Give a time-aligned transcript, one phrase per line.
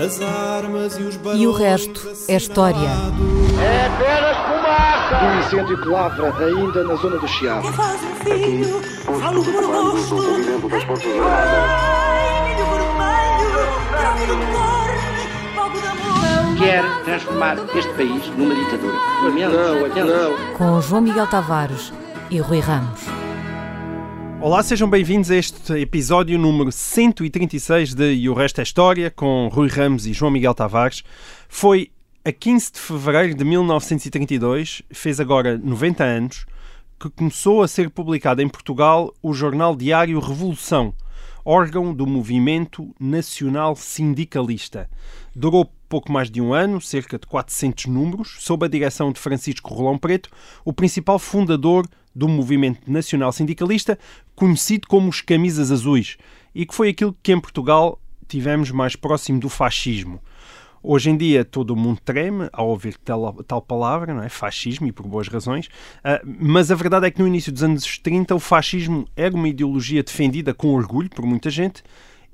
[0.00, 2.88] As armas e os E o resto é história.
[3.60, 5.24] É apenas fumaça!
[5.26, 7.68] Um incêndio que lavra ainda na zona do Chiado.
[7.68, 8.80] Que faz um filho,
[9.20, 10.16] falo por rosto.
[11.28, 13.50] Ai, milho vermelho,
[13.90, 14.90] grave do cor,
[15.54, 16.58] fogo de amor.
[16.58, 18.94] Quer transformar este país numa ditadura.
[18.94, 20.04] Não, lamento.
[20.06, 20.56] não.
[20.56, 21.92] Com João Miguel Tavares
[22.30, 23.19] e Rui Ramos.
[24.42, 29.48] Olá, sejam bem-vindos a este episódio número 136 de E o Resto é História, com
[29.52, 31.04] Rui Ramos e João Miguel Tavares.
[31.46, 31.90] Foi
[32.24, 36.46] a 15 de fevereiro de 1932, fez agora 90 anos,
[36.98, 40.94] que começou a ser publicado em Portugal o jornal diário Revolução,
[41.44, 44.88] órgão do Movimento Nacional Sindicalista.
[45.36, 49.74] Durou pouco mais de um ano, cerca de 400 números, sob a direção de Francisco
[49.74, 50.30] Rolão Preto,
[50.64, 53.98] o principal fundador do movimento nacional sindicalista,
[54.34, 56.16] conhecido como os Camisas Azuis,
[56.54, 60.20] e que foi aquilo que em Portugal tivemos mais próximo do fascismo.
[60.82, 64.30] Hoje em dia todo o mundo treme ao ouvir tal, tal palavra, não é?
[64.30, 65.68] Fascismo, e por boas razões.
[66.02, 69.48] Ah, mas a verdade é que no início dos anos 30 o fascismo era uma
[69.48, 71.82] ideologia defendida com orgulho por muita gente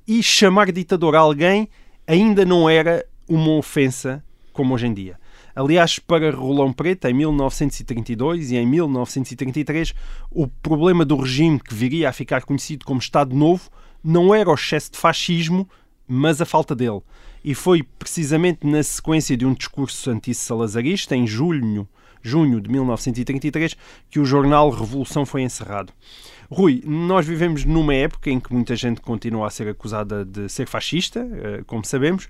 [0.06, 1.68] e chamar ditador a alguém
[2.06, 5.18] ainda não era uma ofensa como hoje em dia.
[5.56, 9.94] Aliás, para Rolão Preto, em 1932 e em 1933,
[10.30, 13.70] o problema do regime que viria a ficar conhecido como Estado Novo
[14.04, 15.66] não era o excesso de fascismo,
[16.06, 17.00] mas a falta dele.
[17.42, 21.88] E foi precisamente na sequência de um discurso anti-salazarista, em julho,
[22.20, 23.78] junho de 1933,
[24.10, 25.90] que o jornal Revolução foi encerrado.
[26.50, 30.66] Rui, nós vivemos numa época em que muita gente continua a ser acusada de ser
[30.66, 32.28] fascista, eh, como sabemos,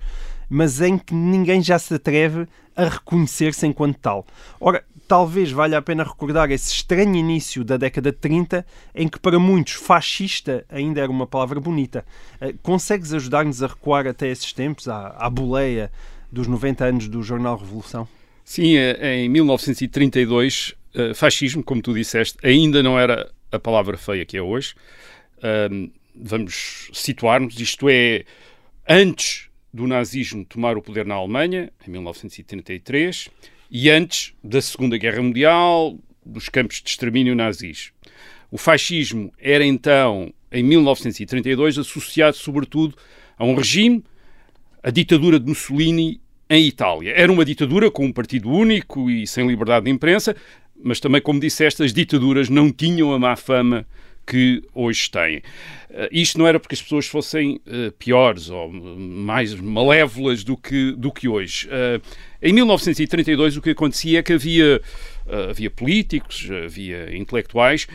[0.49, 4.25] mas em que ninguém já se atreve a reconhecer-se enquanto tal.
[4.59, 9.19] Ora, talvez valha a pena recordar esse estranho início da década de 30, em que
[9.19, 12.05] para muitos fascista ainda era uma palavra bonita.
[12.41, 15.91] Eh, Consegues ajudar-nos a recuar até esses tempos, à, à boleia
[16.31, 18.07] dos 90 anos do jornal Revolução?
[18.43, 24.25] Sim, eh, em 1932, eh, fascismo, como tu disseste, ainda não era a palavra feia
[24.25, 24.73] que é hoje.
[25.41, 28.23] Ahm, vamos situar-nos, isto é,
[28.87, 33.29] antes do nazismo tomar o poder na Alemanha, em 1933,
[33.69, 37.91] e antes da Segunda Guerra Mundial, dos campos de extermínio nazis.
[38.49, 42.95] O fascismo era então, em 1932, associado sobretudo
[43.37, 44.03] a um regime,
[44.81, 47.13] a ditadura de Mussolini em Itália.
[47.15, 50.35] Era uma ditadura com um partido único e sem liberdade de imprensa,
[50.83, 53.85] mas também, como disseste, as ditaduras não tinham a má fama
[54.27, 55.37] que hoje têm.
[55.37, 60.91] Uh, isto não era porque as pessoas fossem uh, piores ou mais malévolas do que,
[60.91, 61.67] do que hoje.
[61.67, 62.01] Uh,
[62.41, 64.81] em 1932 o que acontecia é que havia,
[65.49, 67.87] havia políticos, havia intelectuais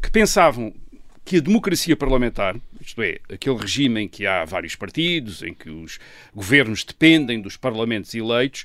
[0.00, 0.72] que pensavam
[1.22, 5.68] que a democracia parlamentar, isto é, aquele regime em que há vários partidos, em que
[5.68, 5.98] os
[6.34, 8.64] governos dependem dos parlamentos eleitos,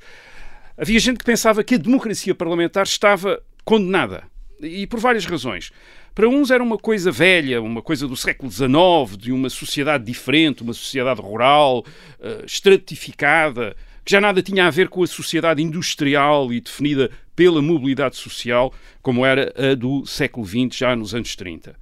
[0.77, 4.23] havia gente que pensava que a democracia parlamentar estava condenada.
[4.61, 5.71] E por várias razões.
[6.13, 10.63] Para uns era uma coisa velha, uma coisa do século XIX, de uma sociedade diferente,
[10.63, 13.75] uma sociedade rural, uh, estratificada,
[14.05, 18.73] que já nada tinha a ver com a sociedade industrial e definida pela mobilidade social,
[19.01, 21.75] como era a do século XX, já nos anos 30.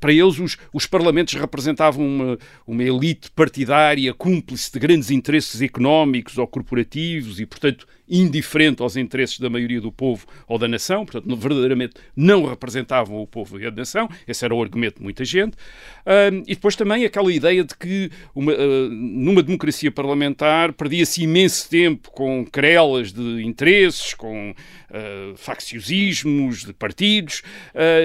[0.00, 6.38] Para eles, os, os parlamentos representavam uma, uma elite partidária cúmplice de grandes interesses económicos
[6.38, 11.34] ou corporativos e, portanto, indiferente aos interesses da maioria do povo ou da nação, portanto,
[11.34, 14.08] verdadeiramente não representavam o povo e a nação.
[14.28, 15.54] Esse era o argumento de muita gente.
[15.54, 21.70] Uh, e depois também aquela ideia de que uma, uh, numa democracia parlamentar perdia-se imenso
[21.70, 27.42] tempo com querelas de interesses, com uh, facciosismos de partidos,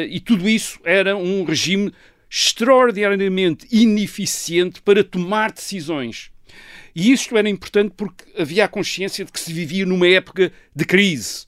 [0.10, 1.92] e tudo isso era um regime
[2.30, 6.32] extraordinariamente ineficiente para tomar decisões.
[6.98, 10.84] E isto era importante porque havia a consciência de que se vivia numa época de
[10.84, 11.46] crise.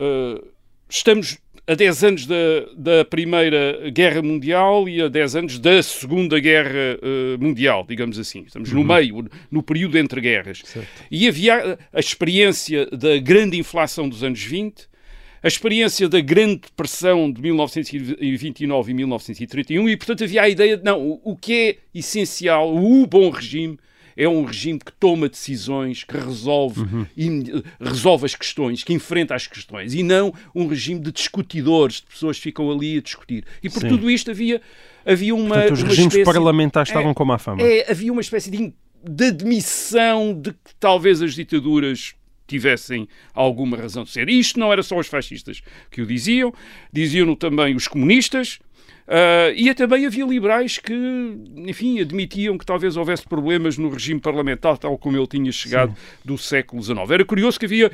[0.00, 0.42] Uh,
[0.88, 1.36] estamos
[1.66, 2.34] a 10 anos da,
[2.74, 8.44] da, Primeira Guerra Mundial e a 10 anos da Segunda Guerra uh, Mundial, digamos assim.
[8.46, 8.78] Estamos uhum.
[8.78, 10.62] no meio, no período entre guerras.
[10.64, 10.88] Certo.
[11.10, 14.88] E havia a experiência da grande inflação dos anos 20,
[15.42, 20.82] a experiência da Grande Depressão de 1929 e 1931, e portanto havia a ideia de,
[20.82, 23.78] não, o que é essencial, o bom regime,
[24.20, 27.06] é um regime que toma decisões, que resolve, uhum.
[27.80, 32.36] resolve as questões, que enfrenta as questões, e não um regime de discutidores, de pessoas
[32.36, 33.44] que ficam ali a discutir.
[33.62, 33.88] E por Sim.
[33.88, 34.60] tudo isto havia,
[35.06, 35.54] havia uma.
[35.54, 37.62] Portanto, os uma regimes espécie, parlamentares estavam é, com má fama.
[37.62, 42.14] É, havia uma espécie de, de admissão de que talvez as ditaduras
[42.46, 44.28] tivessem alguma razão de ser.
[44.28, 46.52] E isto não era só os fascistas que o diziam,
[46.92, 48.58] diziam-no também os comunistas,
[49.10, 50.94] Uh, e também havia liberais que,
[51.56, 55.96] enfim, admitiam que talvez houvesse problemas no regime parlamentar, tal como ele tinha chegado sim.
[56.24, 57.10] do século XIX.
[57.10, 57.90] Era curioso que havia,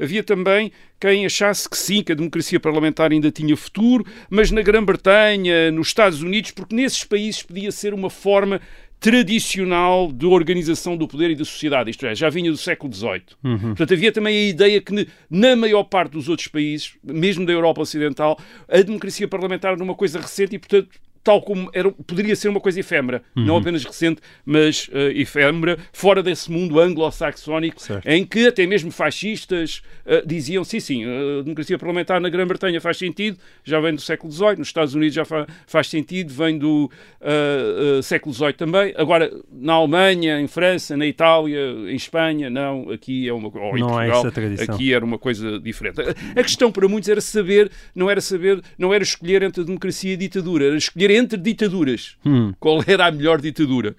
[0.00, 4.62] havia também quem achasse que sim, que a democracia parlamentar ainda tinha futuro, mas na
[4.62, 8.60] Grã-Bretanha, nos Estados Unidos, porque nesses países podia ser uma forma
[9.00, 13.22] tradicional de organização do poder e da sociedade, isto é, já vinha do século XVIII.
[13.42, 13.58] Uhum.
[13.58, 17.80] Portanto, havia também a ideia que na maior parte dos outros países, mesmo da Europa
[17.80, 18.38] Ocidental,
[18.68, 20.90] a democracia parlamentar era uma coisa recente e, portanto,
[21.22, 23.44] tal como era, poderia ser uma coisa efêmera, uhum.
[23.44, 29.82] não apenas recente, mas uh, efêmera, fora desse mundo anglo-saxónico, em que até mesmo fascistas
[30.06, 34.32] uh, diziam, sim, sim, a democracia parlamentar na Grã-Bretanha faz sentido, já vem do século
[34.32, 36.90] XVIII, nos Estados Unidos já fa faz sentido, vem do
[37.20, 43.28] uh, século XVIII também, agora na Alemanha, em França, na Itália, em Espanha, não, aqui
[43.28, 44.22] é uma ou em não Portugal,
[44.68, 46.00] aqui era uma coisa diferente.
[46.00, 49.64] A, a questão para muitos era saber, não era saber, não era escolher entre a
[49.64, 52.16] democracia e a ditadura, era escolher entre ditaduras.
[52.24, 52.52] Hum.
[52.58, 53.96] Qual era a melhor ditadura?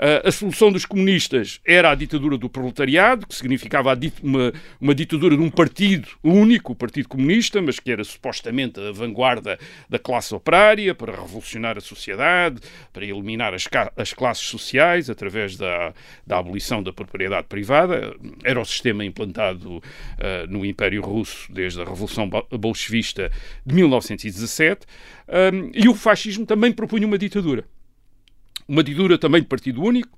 [0.00, 3.92] Uh, a solução dos comunistas era a ditadura do proletariado, que significava
[4.22, 8.92] uma, uma, ditadura de um partido único, o Partido Comunista, mas que era supostamente a
[8.92, 9.58] vanguarda
[9.90, 12.62] da classe operária, para revolucionar a sociedade,
[12.94, 15.92] para eliminar as, as classes sociais através da,
[16.26, 18.16] da, abolição da propriedade privada.
[18.42, 19.82] Era o sistema implantado uh,
[20.48, 22.26] no Império Russo desde a Revolução
[22.58, 23.30] Bolchevista
[23.66, 24.86] de 1917.
[25.30, 27.64] Um, e o fascismo também propunha uma ditadura
[28.70, 30.16] uma ditadura também de partido único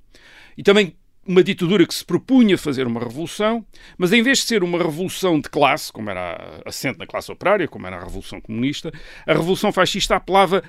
[0.58, 0.94] e também
[1.26, 3.64] uma ditadura que se propunha fazer uma revolução,
[3.96, 7.66] mas em vez de ser uma revolução de classe, como era assente na classe operária,
[7.66, 8.92] como era a Revolução Comunista,
[9.26, 10.62] a Revolução Fascista apelava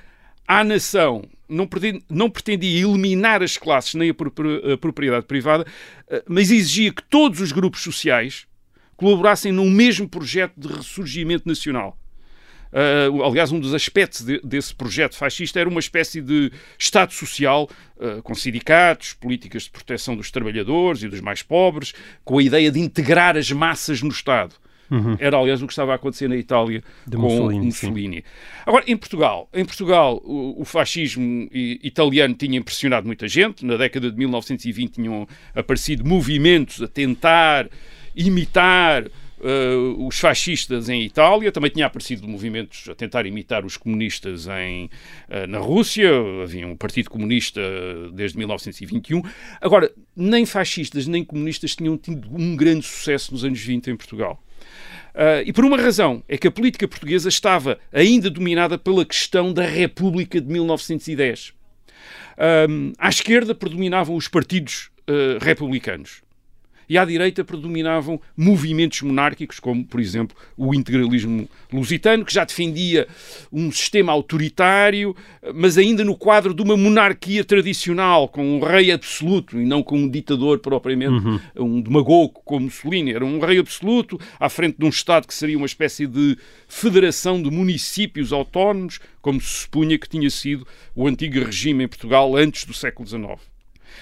[0.48, 5.66] à nação, não pretendia, não pretendia eliminar as classes nem a propriedade privada,
[6.08, 8.46] eh, mas exigia que todos os grupos sociais
[8.96, 11.98] colaborassem num mesmo projeto de ressurgimento nacional.
[12.74, 17.70] Uh, aliás, um dos aspectos de, desse projeto fascista era uma espécie de Estado social
[17.98, 21.94] uh, com sindicatos, políticas de proteção dos trabalhadores e dos mais pobres,
[22.26, 24.56] com a ideia de integrar as massas no Estado.
[24.90, 25.16] Uhum.
[25.20, 27.66] Era, aliás, o que estava a acontecer na Itália de com Mussolini.
[27.66, 28.24] Mussolini.
[28.66, 33.66] Agora, em Portugal, em Portugal o, o, fascismo italiano tinha impressionado muita gente.
[33.66, 37.70] Na década de 1920 tinham aparecido movimentos a tentar
[38.16, 39.06] imitar
[39.44, 44.86] uh, os fascistas em Itália, também tinha aparecido movimentos a tentar imitar os comunistas em,
[45.30, 46.10] uh, na Rússia,
[46.42, 47.62] havia um Partido Comunista
[48.14, 49.22] desde 1921.
[49.62, 54.42] Agora, nem fascistas nem comunistas tinham tido um grande sucesso nos anos 20 em Portugal.
[55.14, 59.54] Uh, e por uma razão, é que a política portuguesa estava ainda dominada pela questão
[59.54, 61.54] da República de 1910.
[62.68, 66.23] Um, à esquerda predominavam os partidos uh, republicanos
[66.88, 73.08] e à direita predominavam movimentos monárquicos, como, por exemplo, o integralismo lusitano, que já defendia
[73.52, 75.16] um sistema autoritário,
[75.54, 79.98] mas ainda no quadro de uma monarquia tradicional, com um rei absoluto e não com
[79.98, 81.40] um ditador propriamente, uhum.
[81.58, 83.14] um demagogo como Mussolini.
[83.14, 86.38] Era um rei absoluto à frente de um Estado que seria uma espécie de
[86.68, 90.66] federação de municípios autónomos, como se supunha que tinha sido
[90.96, 93.53] o antigo regime em Portugal antes do século XIX.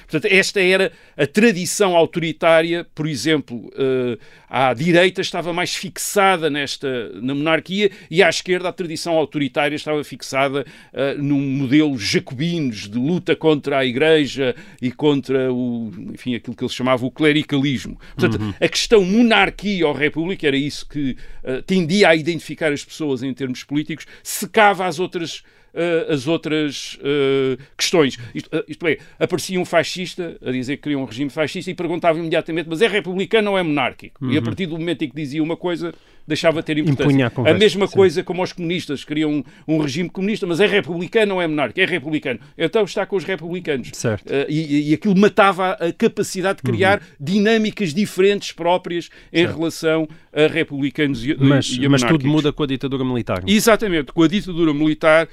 [0.08, 4.18] Portanto, esta era a tradição autoritária, por exemplo, uh,
[4.50, 10.04] à direita estava mais fixada nesta na monarquia e à esquerda a tradição autoritária estava
[10.04, 16.56] fixada uh, num modelo jacobinos de luta contra a Igreja e contra o, enfim, aquilo
[16.56, 18.00] que eles chamavam o clericalismo.
[18.16, 18.54] Portanto, uhum.
[18.60, 23.34] a questão monarquia ou república era isso que uh, tendia a identificar as pessoas em
[23.34, 28.18] termos políticos, secava as outras uh, as outras uh, questões.
[28.34, 31.74] Isto, uh, isto, é, aparecia um fascista a dizer que queria um regime fascista e
[31.74, 34.24] perguntava imediatamente, mas é republicano ou é monárquico?
[34.24, 34.32] Uhum.
[34.32, 34.46] E a uhum.
[34.46, 35.94] partir do momento em que dizia uma coisa,
[36.28, 37.32] deixava de ter importância.
[37.46, 37.96] A, a, mesma sim.
[37.96, 41.80] coisa como os comunistas, queriam um, um, regime comunista, mas é republicano ou é monárquico?
[41.80, 42.40] É republicano.
[42.58, 43.90] Então está com os republicanos.
[43.94, 44.32] Certo.
[44.48, 47.06] e, e aquilo matava a capacidade de criar uhum.
[47.20, 49.58] dinâmicas diferentes próprias em certo.
[49.58, 53.44] relação a republicanos e, mas, e a Mas tudo muda com a ditadura militar.
[53.46, 55.28] Exatamente, com a ditadura militar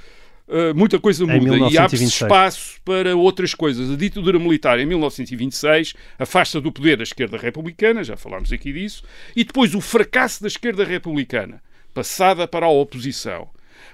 [0.49, 1.59] Uh, muita coisa muda.
[1.71, 3.90] E abre-se espaço para outras coisas.
[3.90, 9.02] A ditadura militar em 1926 afasta do poder a esquerda republicana, já falámos aqui disso,
[9.37, 11.62] e depois o fracasso da esquerda republicana,
[11.93, 13.50] passada para a oposição,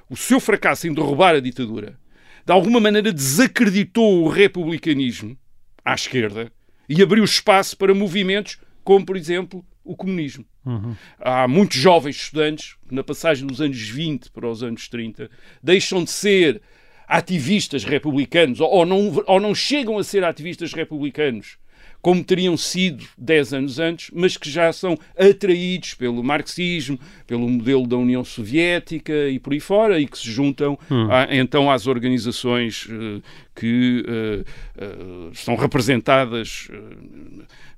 [0.08, 1.98] o seu fracasso em derrubar a ditadura,
[2.46, 5.36] de alguma maneira desacreditou o republicanismo
[5.84, 6.52] à esquerda
[6.88, 10.44] e abriu espaço para movimentos como, por exemplo, o comunismo.
[10.64, 10.94] Uhum.
[11.20, 15.30] Há muitos jovens estudantes que, na passagem dos anos 20 para os anos 30,
[15.62, 16.62] deixam de ser
[17.06, 21.58] ativistas republicanos ou, não, ou não chegam a ser ativistas republicanos
[22.00, 27.86] como teriam sido 10 anos antes, mas que já são atraídos pelo marxismo, pelo modelo
[27.86, 31.08] da União Soviética e por aí fora, e que se juntam Hum.
[31.10, 33.22] a- então às organizações eh,
[33.54, 34.44] que eh,
[34.76, 36.68] eh, estão representadas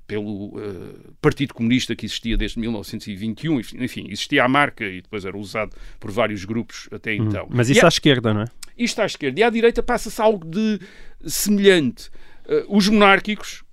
[0.07, 5.25] pelo eh, Partido Comunista que existia desde 1921, enfim, enfim, existia a marca e depois
[5.25, 7.43] era usado por vários grupos até então.
[7.45, 7.49] Hum.
[7.51, 8.45] Mas E isso há- à esquerda, não é?
[8.77, 9.39] isto à esquerda.
[9.39, 10.79] E à direita passa-se algo de
[11.25, 12.09] semelhante.
[12.47, 13.63] Eh, os monárquicos,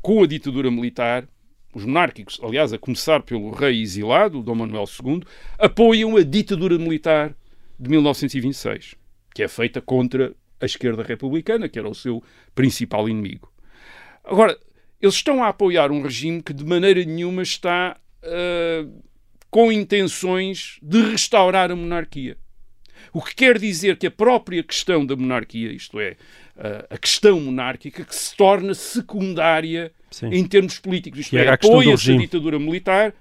[0.00, 1.26] com a ditadura militar,
[1.74, 5.22] os monárquicos, aliás, a começar pelo rei exilado, Dom Manuel II,
[5.58, 7.34] apoiam a ditadura militar
[7.78, 8.94] de 1926,
[9.34, 12.22] que é feita contra a esquerda republicana, que era o seu
[12.54, 13.50] principal inimigo.
[14.24, 14.58] Agora,
[15.00, 18.86] eles estão a apoiar um regime que de maneira nenhuma está ah,
[19.50, 22.36] com intenções de restaurar a monarquia.
[23.12, 26.16] O que quer dizer que a própria questão da monarquia, isto é,
[26.56, 30.28] ah, a questão monárquica, que se torna secundária Sim.
[30.28, 31.20] em termos políticos.
[31.20, 33.14] Isto Que é, apoia-se a ditadura militar,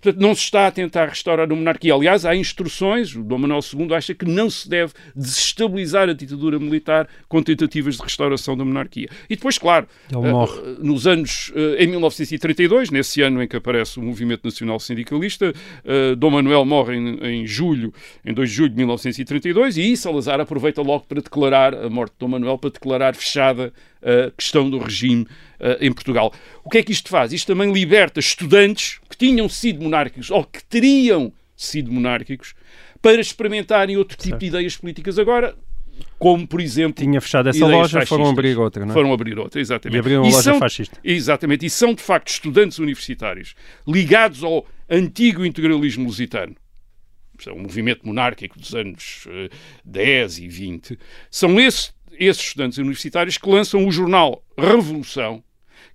[0.00, 1.94] portanto, não se está a tentar restaurar a monarquia.
[1.94, 6.58] Aliás, há instruções, o Dom Manuel II acha que não se deve desestabilizar a ditadura
[6.58, 9.08] militar com tentativas de restauração da monarquia.
[9.28, 10.58] E depois, claro, Ele morre.
[10.58, 15.52] eh, nos anos, eh, em 1932, nesse ano em que aparece o Movimento Nacional Sindicalista,
[15.84, 17.92] eh, Dom Manuel morre em, em julho,
[18.24, 22.18] em 2 de julho de 1932, e Salazar aproveita logo para declarar, a morte de
[22.20, 25.26] Dom Manuel, para declarar fechada a questão do regime
[25.60, 26.32] eh, em Portugal.
[26.64, 27.32] O que é que isto faz?
[27.32, 32.54] Isto também liberta estudantes que tinham sido monárquicos ou que teriam sido monárquicos
[33.02, 35.54] para experimentarem outro tipo de ideias políticas agora,
[36.18, 38.28] como, por exemplo, Tinha fechado essa loja, foram fascistas.
[38.28, 38.94] abrir outra, não é?
[38.94, 39.96] Foram abrir outra, exatamente.
[39.96, 40.98] E abriram uma E loja são- fascista.
[41.02, 41.66] Exatamente.
[41.66, 43.54] E são, de facto, estudantes universitários
[43.86, 46.54] ligados ao antigo integralismo lusitano.
[47.46, 49.48] É um movimento monárquico dos anos eh,
[49.84, 50.98] 10 e 20.
[51.30, 55.42] São esses, esses estudantes universitários que lançam o jornal Revolução,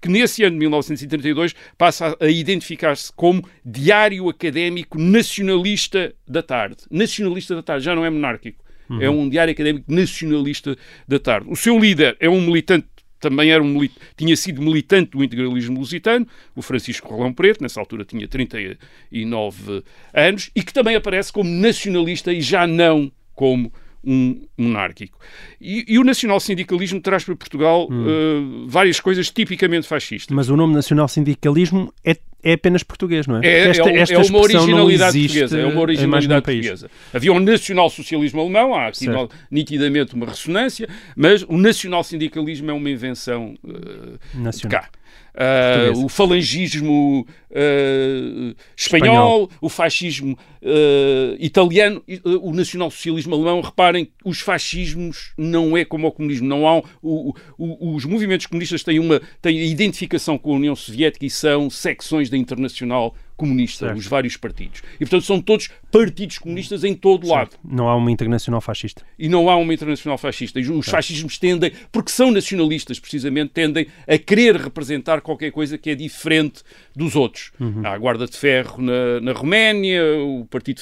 [0.01, 6.77] que nesse ano de 1932 passa a identificar-se como Diário Académico Nacionalista da Tarde.
[6.89, 8.63] Nacionalista da Tarde, já não é monárquico.
[8.99, 10.75] É um diário académico nacionalista
[11.07, 11.47] da tarde.
[11.49, 12.87] O seu líder é um militante,
[13.19, 13.79] também era um
[14.17, 20.51] tinha sido militante do integralismo lusitano, o Francisco Rolão Preto, nessa altura tinha 39 anos,
[20.55, 23.71] e que também aparece como nacionalista e já não como
[24.03, 25.17] um monárquico.
[25.59, 30.35] E, e o nacional-sindicalismo traz para Portugal eh, várias coisas tipicamente fascistas.
[30.35, 33.45] Mas o nome nacional-sindicalismo é, é apenas português, não é?
[33.47, 35.59] É, Esta- é, esta é uma originalidade portuguesa.
[35.59, 36.91] É uma originalidade portuguesa.
[37.13, 39.29] Havia um nacional-socialismo alemão, há aqui Certo.
[39.49, 44.81] nitidamente uma ressonância, mas o nacional-sindicalismo é uma invenção de Nacional.
[44.81, 44.89] cá.
[45.35, 46.05] Portuguesa.
[46.05, 52.03] o falangismo ah, espanhol, o fascismo ah, italiano,
[52.41, 53.61] o nacional-socialismo alemão.
[53.61, 56.47] Reparem, os fascismos não é como o comunismo.
[56.47, 61.25] Não há, o- o- os movimentos comunistas têm uma têm identificação com a União Soviética
[61.25, 63.13] e são secções da Internacional
[63.43, 63.99] Comunista, Certo.
[63.99, 64.81] os vários partidos.
[64.95, 69.03] E, portanto, são todos partidos comunistas em todo lado Não há uma internacional fascista.
[69.19, 70.59] e não há uma internacional fascista.
[70.61, 75.89] E os fascismos tendem, porque são nacionalistas precisamente, tendem a querer representar qualquer coisa que
[75.89, 76.63] é diferente
[76.95, 77.51] dos outros.
[77.83, 80.81] Há a Guarda de Ferro na, na Roménia, o Partido,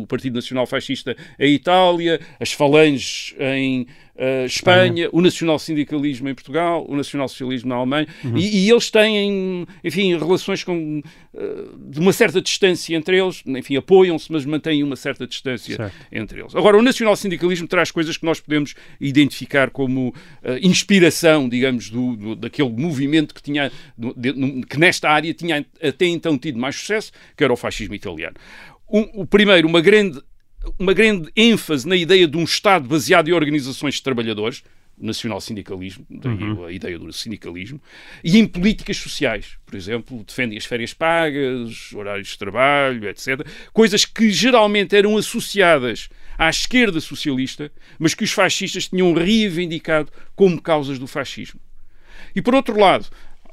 [0.00, 6.84] o Partido Nacional Fascista em Itália, as Falanges em eh, Espanha, o nacional-sindicalismo em Portugal,
[6.88, 11.02] o nacional-socialismo na Alemanha, e, e eles têm, enfim, relações com,
[11.88, 15.94] de uma certa distância entre eles, enfim, apoiam-se, mas mantêm uma certa distância Certo.
[16.12, 16.54] entre eles.
[16.54, 22.36] Agora, o nacional-sindicalismo traz coisas que nós podemos identificar como eh, inspiração, digamos, do, do-
[22.36, 27.42] daquele movimento que, tinha, de- que nesta área tinha até então tido mais sucesso, que
[27.42, 28.36] era o fascismo italiano.
[28.92, 30.20] Um- o primeiro, uma grande,
[30.78, 34.62] uma grande ênfase na ideia de um Estado baseado em organizações de trabalhadores,
[35.02, 37.80] nacional-sindicalismo, daí a ideia do sindicalismo,
[38.22, 39.56] e em políticas sociais.
[39.66, 43.46] Por exemplo, defendem as férias pagas, horários de trabalho, etc.
[43.72, 50.60] Coisas que geralmente eram associadas à esquerda socialista, mas que os fascistas tinham reivindicado como
[50.60, 51.60] causas do fascismo.
[52.34, 53.06] E por outro lado,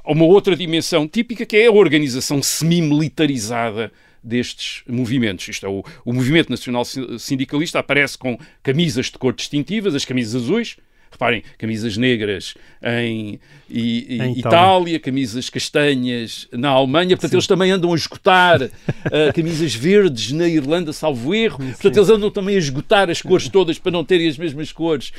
[0.04, 3.92] há uma outra dimensão típica que é a organização semi-militarizada
[4.22, 5.48] destes movimentos.
[5.48, 10.04] Isto é, o, o movimento nacional si- sindicalista aparece com camisas de cor distintivas, as
[10.04, 10.76] camisas azuis.
[11.10, 14.98] Reparem, camisas negras em, e- e- Em Itália.
[15.00, 17.16] Camisas castanhas na Alemanha.
[17.16, 21.58] Portanto, eles também andam a esgotar ah, camisas verdes na Irlanda, salvo erro.
[21.58, 25.12] Portanto, eles andam também a esgotar as cores todas para não terem as mesmas cores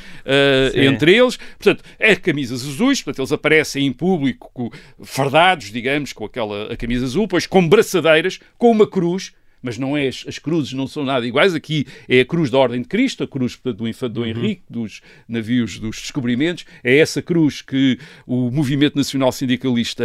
[0.72, 0.80] Sim.
[0.80, 1.36] entre eles.
[1.58, 4.72] Portanto, é camisas azuis, portanto, eles aparecem em público co-
[5.02, 9.32] fardados, digamos, com aquela a camisa azul, pois com braçadeiras, com uma cruz.
[9.62, 11.54] Mas não é, as, cruzes não são nada iguais.
[11.54, 15.00] Aqui é a cruz da Ordem de Cristo, a cruz do Infante Dom Henrique, dos
[15.28, 16.64] navios dos descobrimentos.
[16.82, 20.04] É essa cruz que o Movimento Nacional Sindicalista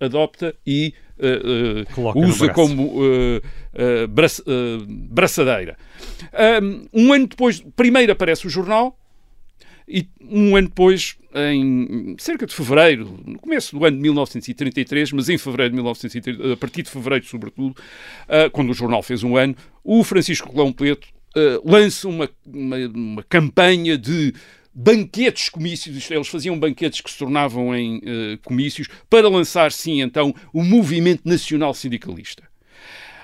[0.00, 5.76] adopta, e uh, no usa como uh, uh, braça- uh, braçadeira.
[6.92, 8.98] Um ano depois, primeiro aparece o jornal,
[9.88, 15.28] e um ano depois, em cerca de fevereiro, no começo do ano de 1933, mas
[15.28, 17.74] em fevereiro de 1933, a partir de fevereiro, sobretudo,
[18.28, 22.76] ah, quando o jornal fez um ano, o Francisco Colão Preto ah, lança uma, uma,
[22.76, 24.34] uma campanha de
[24.74, 30.32] banquetes comícios, eles faziam banquetes que se tornavam em eh, comícios, para lançar, sim, então,
[30.52, 32.44] o movimento nacional sindicalista.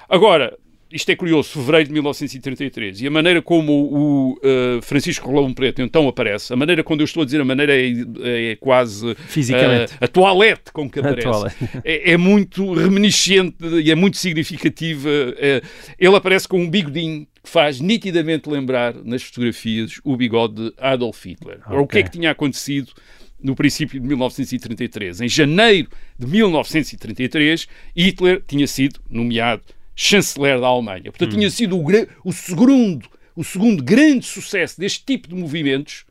[0.09, 0.59] Agora,
[0.95, 5.83] isto é curioso, fevereiro de 1933, e a maneira como o uh, Francisco Rolão Preto
[5.83, 9.93] então aparece, a maneira, quando eu estou a dizer a maneira, é, é quase Fisicamente.
[9.93, 11.57] uh, a toalete com que aparece.
[11.85, 15.09] É, é muito reminiscente e é muito significativa.
[15.37, 15.61] É,
[15.99, 21.25] ele aparece com um bigodinho que faz nitidamente lembrar nas fotografias o bigode de Adolf
[21.27, 21.59] Hitler.
[21.67, 22.93] Ora, o que é que tinha acontecido
[23.43, 25.23] no princípio de 1933?
[25.23, 31.05] Em janeiro de 1933, Hitler tinha sido nomeado chanceler da Alemanha.
[31.05, 31.85] Portanto, tinha sido o,
[32.25, 36.05] o segundo, o segundo grande sucesso deste tipo de movimentos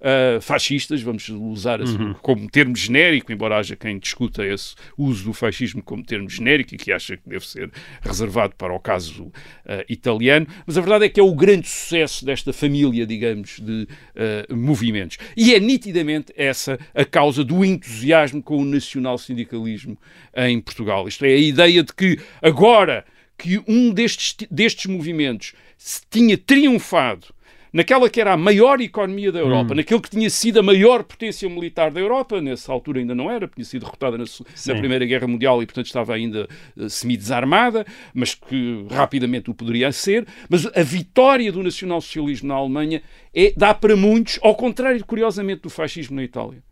[0.00, 5.32] uh, fascistas, vamos usar assim, como termo genérico, embora haja quem discuta esse uso do
[5.32, 9.32] fascismo como termo genérico e que acha que deve ser reservado para o caso uh,
[9.88, 13.88] italiano, mas a verdade é que é o grande sucesso desta família, digamos, de
[14.50, 15.18] uh, movimentos.
[15.36, 19.96] E é nitidamente essa a causa do entusiasmo com o nacional-sindicalismo
[20.36, 21.08] em Portugal.
[21.08, 23.04] Isto é, a ideia de que agora
[23.36, 27.28] que um destes, destes movimentos se tinha triunfado
[27.72, 31.48] naquela que era a maior economia da Europa, naquele que tinha sido a maior potência
[31.48, 35.26] militar da Europa, nessa altura ainda não era, tinha sido derrotada na, na Primeira Guerra
[35.26, 40.26] Mundial e, portanto, estava ainda eh, semi-desarmada, mas que rapidamente o poderia ser.
[40.48, 43.02] Mas a vitória do nacionalsocialismo na Alemanha
[43.34, 46.62] é, dá para muitos, ao contrário, curiosamente, do fascismo na Itália.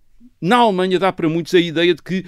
[0.40, 2.24] Na Alemanha dá para muitos a ideia de que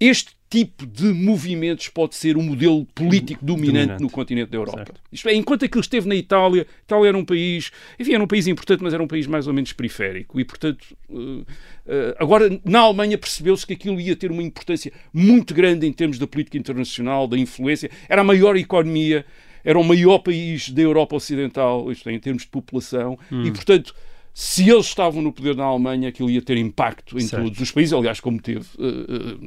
[0.00, 4.02] este tipo de movimentos pode ser o modelo político dominante, Dominante.
[4.02, 4.78] no continente da Europa.
[4.78, 5.00] Certo.
[5.10, 8.46] Isto é, enquanto aquilo esteve na Itália, Itália era um país, enfim, era um país
[8.46, 10.38] importante, mas era um país mais ou menos periférico.
[10.38, 11.44] E, portanto, eh,
[11.86, 16.18] eh, agora na Alemanha percebeu-se que aquilo ia ter uma importância muito grande em termos
[16.18, 17.90] da política internacional, da influência.
[18.08, 19.26] Era a maior economia,
[19.64, 23.18] era o maior país da Europa Ocidental, isto é, em termos de população.
[23.30, 23.94] E, portanto,
[24.36, 27.44] se eles estavam no poder na Alemanha, aquilo ia ter impacto em Certo.
[27.44, 29.38] todos os países, aliás, como teve eh,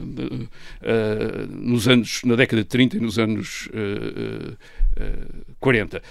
[0.00, 0.48] eh,
[0.82, 4.56] eh, nos anos, na década de 30 e nos anos eh,
[4.96, 5.26] eh, eh,
[5.60, 6.02] 40.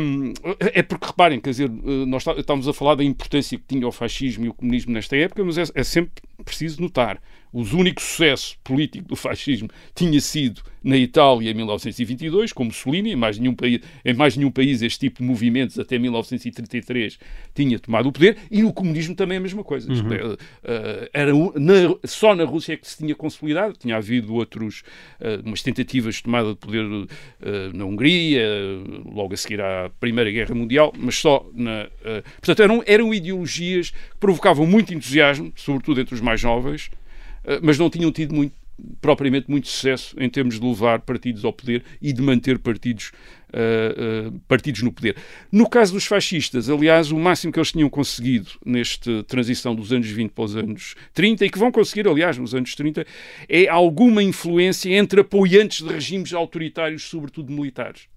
[0.00, 3.86] Hum, é porque, reparem, quer dizer, nós está- estamos a falar da importância que tinha
[3.86, 6.12] o fascismo e o comunismo nesta época, mas é, é sempre
[6.44, 7.20] preciso notar.
[7.52, 13.16] O único sucesso político do fascismo tinha sido na Itália em 1922, com Mussolini, em
[13.16, 17.18] mais nenhum país, em mais nenhum país este tipo de movimentos até 1933
[17.54, 19.92] tinha tomado o poder, e no comunismo também a mesma coisa.
[19.92, 23.96] Isto é, eh, era um- na- só na Rússia é que se tinha consolidado, tinha
[23.96, 24.82] havido outros,
[25.20, 26.86] eh, umas tentativas de tomada de poder
[27.42, 28.42] eh, na Hungria,
[29.12, 31.88] logo a seguir à Primeira Guerra Mundial, mas só na.
[32.36, 36.90] portanto, eram, eram ideologias que provocavam muito entusiasmo, sobretudo entre os mais jovens,
[37.62, 38.54] mas não tinham tido muito,
[39.00, 43.12] propriamente muito sucesso em termos de levar partidos ao poder e de manter partidos,
[43.52, 45.16] eh, eh, partidos no poder.
[45.50, 50.08] No caso dos fascistas, aliás, o máximo que eles tinham conseguido nesta transição dos anos
[50.08, 53.06] 20 para os anos 30, e que vão conseguir, aliás, nos anos 30,
[53.48, 58.08] é alguma influência entre apoiantes de regimes autoritários, sobretudo militares.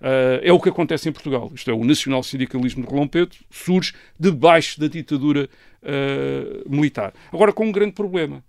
[0.00, 1.50] Uh, é o que acontece em Portugal.
[1.54, 5.48] Isto é, o nacional-sindicalismo de Rolão Preto surge debaixo da ditadura
[5.82, 7.12] uh, militar.
[7.32, 8.42] Agora, com um grande problema.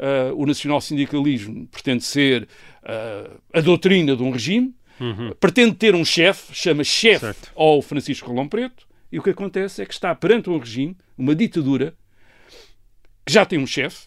[0.00, 2.48] Uh, o nacional-sindicalismo pretende ser
[2.82, 4.74] uh, a doutrina de um regime,
[5.38, 9.84] pretende ter um chefe, chama chefe ao Francisco Rolão Preto, e o que acontece é
[9.84, 11.94] que está perante um regime, uma ditadura,
[13.26, 14.06] que já tem um chefe,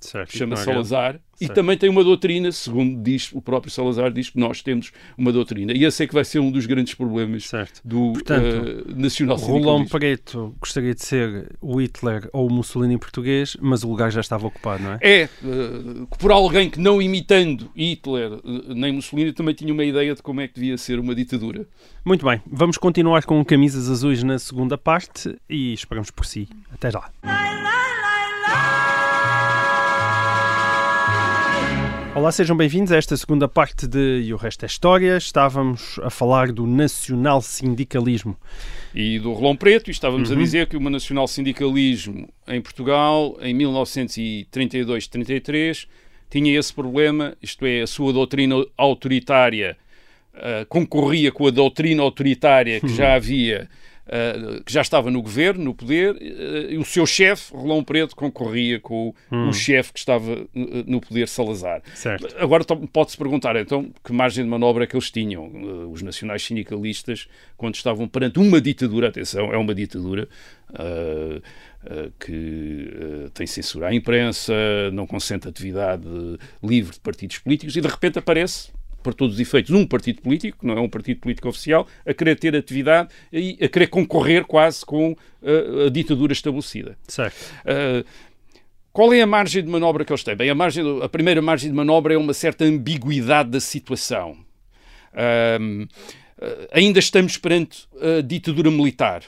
[0.00, 0.36] Certo.
[0.36, 1.54] chama é Salazar, e Certo.
[1.54, 5.72] também tem uma doutrina, segundo diz o próprio Salazar, diz que nós temos uma doutrina.
[5.72, 7.80] E esse é que vai ser um dos grandes problemas Certo.
[7.84, 13.56] do Portanto, eh, nacional Rolão Preto gostaria de ser o Hitler ou o Mussolini português,
[13.60, 14.98] mas o lugar já estava ocupado, não é?
[15.02, 15.28] É, eh,
[16.18, 20.40] por alguém que não imitando Hitler eh, nem Mussolini também tinha uma ideia de como
[20.40, 21.66] é que devia ser uma ditadura.
[22.04, 26.48] Muito bem, vamos continuar com camisas azuis na segunda parte e esperamos por si.
[26.72, 27.10] Até já.
[32.16, 35.18] Olá, sejam bem-vindos a esta segunda parte de E o Resto é História.
[35.18, 38.34] Estávamos a falar do nacional-sindicalismo.
[38.94, 40.36] E do Rolão Preto, e estávamos Uhum.
[40.36, 45.86] a dizer que o nacional sindicalismo em Portugal, em 1932-33,
[46.30, 49.76] tinha esse problema, isto é, a sua doutrina autoritária
[50.36, 53.68] uh, concorria com a doutrina autoritária que já havia
[54.06, 58.14] Uh, que já estava no governo, no poder, uh, e o seu chefe, Rolão Preto,
[58.14, 59.48] concorria com o, hum.
[59.48, 60.48] o chefe que estava uh,
[60.86, 61.82] no poder, Salazar.
[61.92, 62.28] Certo.
[62.38, 67.26] Agora pode-se perguntar, então, que margem de manobra é que eles tinham, os nacionais sindicalistas,
[67.56, 70.28] quando estavam perante uma ditadura, atenção, é uma ditadura,
[72.20, 74.52] que tem censura à imprensa,
[74.92, 76.04] não consente atividade
[76.62, 78.70] livre de partidos políticos, e de repente aparece
[79.06, 82.36] por todos os efeitos, um partido político, não é um partido político oficial, a querer
[82.36, 86.98] ter atividade e a querer concorrer quase com uh, a ditadura estabelecida.
[87.06, 87.36] Certo.
[87.60, 88.04] Uh,
[88.92, 90.34] qual é a margem de manobra que eles têm?
[90.34, 94.36] Bem, a, margem, a primeira margem de manobra é uma certa ambiguidade da situação.
[95.12, 95.86] Uh,
[96.72, 99.22] ainda estamos perante a ditadura militar.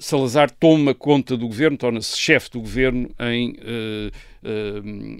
[0.00, 3.54] Salazar toma conta do governo, torna-se chefe do governo em,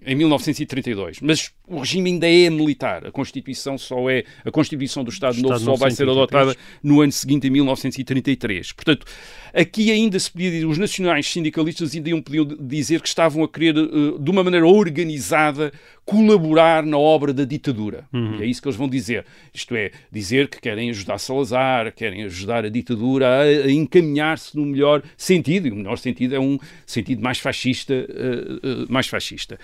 [0.04, 1.20] em 1932.
[1.20, 3.06] Mas o regime ainda é militar.
[3.06, 7.00] A Constituição só é a Constituição do Estado, Estado Novo só vai ser adotada no
[7.00, 8.72] ano seguinte, em 1933.
[8.72, 9.06] Portanto,
[9.54, 14.30] aqui ainda se podia os nacionais sindicalistas ainda podiam dizer que estavam a querer, de
[14.30, 15.72] uma maneira organizada,
[16.05, 18.05] colaborar na obra da ditadura.
[18.12, 18.37] Uhum.
[18.37, 19.25] E é isso que eles vão dizer.
[19.55, 24.67] Isto é, dizer que querem ajudar Salazar, querem ajudar a ditadura a, a encaminhar-se no
[24.67, 29.59] melhor sentido, e o melhor sentido é um sentido mais fascista, uh, uh, mais fascista.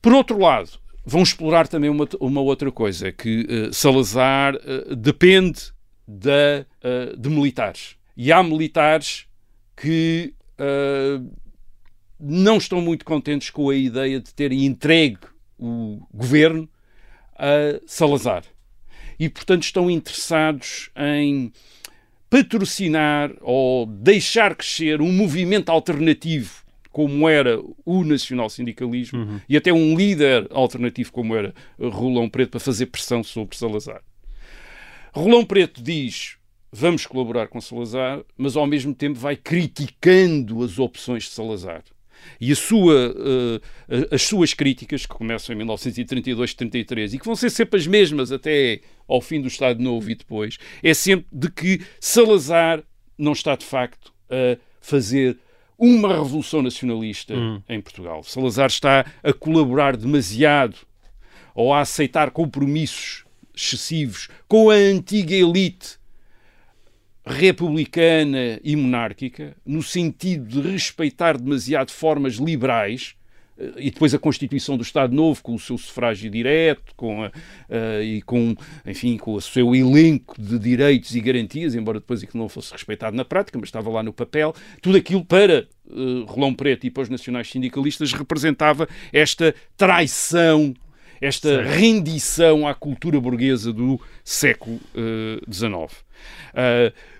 [0.00, 0.70] Por outro lado,
[1.04, 4.54] vão explorar também uma, uma outra coisa, que uh, Salazar
[4.96, 5.60] depende
[6.06, 6.64] da,
[7.18, 7.96] de militares.
[8.16, 9.26] E há militares
[9.76, 10.32] que
[12.18, 15.18] não estão muito contentes com a ideia de terem entregue
[15.58, 16.68] o governo
[17.36, 18.44] a Salazar.
[19.18, 21.52] E, portanto, estão interessados em
[22.30, 29.40] patrocinar ou deixar crescer um movimento alternativo como era o nacional-sindicalismo uhum.
[29.48, 34.02] e até um líder alternativo como era Rolão Preto para fazer pressão sobre Salazar.
[35.12, 36.38] Rolão Preto diz
[36.72, 41.82] vamos colaborar com Salazar, mas ao mesmo tempo vai criticando as opções de Salazar.
[42.40, 47.50] E sua, uh, as suas críticas, que começam em 1932, 33 e que vão ser
[47.50, 51.80] sempre as mesmas até ao fim do Estado Novo e depois, é sempre de que
[52.00, 52.82] Salazar
[53.16, 55.38] não está de facto a fazer
[55.78, 57.62] uma revolução nacionalista hum.
[57.68, 58.22] em Portugal.
[58.24, 60.76] Salazar está a colaborar demasiado
[61.54, 65.98] ou a aceitar compromissos excessivos com a antiga elite
[67.28, 73.14] republicana e monárquica, no sentido de respeitar demasiado formas liberais,
[73.58, 77.28] eh, e depois a Constituição do Estado Novo, com o seu sufrágio direto, com a,
[77.28, 78.54] uh, e com,
[78.86, 83.16] enfim, com o seu elenco de direitos e garantias, embora depois aquilo não fosse respeitado
[83.16, 87.02] na prática, mas estava lá no papel, tudo aquilo para uh, Rolão Preto e para
[87.02, 90.72] os nacionais sindicalistas representava esta traição,
[91.20, 91.68] esta certo.
[91.68, 94.80] rendição à cultura burguesa do século
[95.50, 95.74] XIX.
[95.74, 97.17] Uh,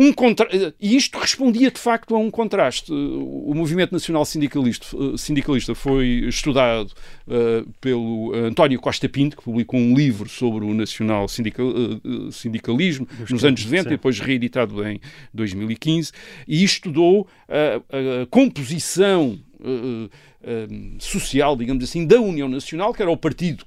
[0.00, 0.48] um contra...
[0.80, 2.90] E isto respondia de facto a um contraste.
[2.90, 4.86] O movimento nacional sindicalista,
[5.18, 6.90] sindicalista foi estudado
[7.28, 13.06] uh, pelo António Costa Pinto, que publicou um livro sobre o nacional sindical, uh, sindicalismo
[13.28, 14.98] nos anos 90 e depois reeditado em
[15.34, 16.12] 2015,
[16.48, 19.38] e estudou a, a composição
[20.98, 23.66] social, digamos assim, da União Nacional, que era o partido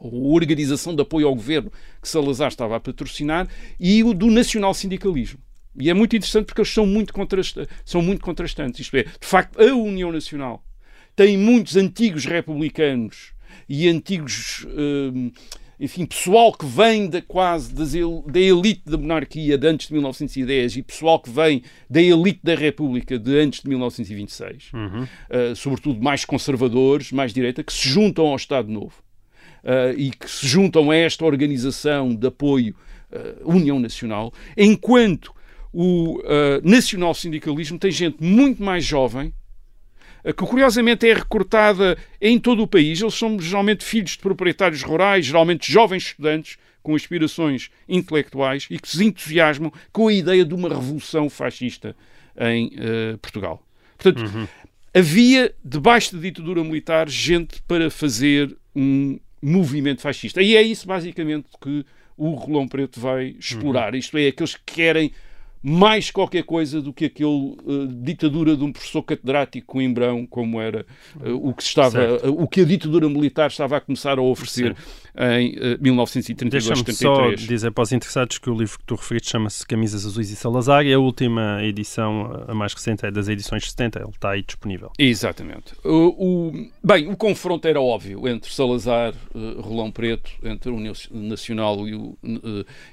[0.00, 5.40] organização de apoio ao governo que Salazar estava a patrocinar, e o do nacional-sindicalismo.
[5.78, 8.80] E é muito interessante porque eles são muito, contrasta são muito contrastantes.
[8.80, 10.64] Isto é, de facto, a União Nacional
[11.14, 13.32] tem muitos antigos republicanos
[13.68, 14.66] e antigos.
[14.68, 15.30] Hum,
[15.82, 20.82] enfim, pessoal que vem da quase da elite da monarquia de antes de 1910 e
[20.82, 25.04] pessoal que vem da elite da República de antes de 1926, uhum.
[25.04, 29.02] uh, sobretudo mais conservadores, mais direita, que se juntam ao Estado Novo
[29.64, 32.74] uh, e que se juntam a esta organização de apoio
[33.12, 35.32] uh, União Nacional, enquanto
[35.72, 36.22] o uh,
[36.62, 39.32] nacional-sindicalismo tem gente muito mais jovem,
[40.22, 43.00] que curiosamente é recortada em todo o país.
[43.00, 48.88] Eles são geralmente filhos de proprietários rurais, geralmente jovens estudantes com aspirações intelectuais e que
[48.88, 51.96] se entusiasmam com a ideia de uma revolução fascista
[52.38, 53.62] em uh, Portugal.
[53.96, 54.48] Portanto, uhum.
[54.94, 60.42] havia, debaixo da ditadura militar, gente para fazer um movimento fascista.
[60.42, 61.84] E é isso, basicamente, que
[62.16, 63.92] o Rolão Preto vai explorar.
[63.92, 63.98] Uhum.
[63.98, 65.12] Isto é, aqueles que querem
[65.62, 70.86] mais qualquer coisa do que aquele uh, ditadura de um professor catedrático coimbrão, como era
[71.16, 74.74] uh, o que estava, uh, o que a ditadura militar estava a começar a oferecer
[74.74, 75.09] Sim.
[75.16, 79.66] Em 1932 Deixa-me só dizer para os interessados que o livro que tu referiste chama-se
[79.66, 84.00] Camisas Azuis e Salazar e a última edição, a mais recente, é das edições 70,
[84.00, 84.90] ele está aí disponível.
[84.98, 85.74] Exatamente.
[85.84, 89.14] O, bem, o confronto era óbvio entre Salazar,
[89.58, 92.18] Rolão Preto, entre o Nacional e o,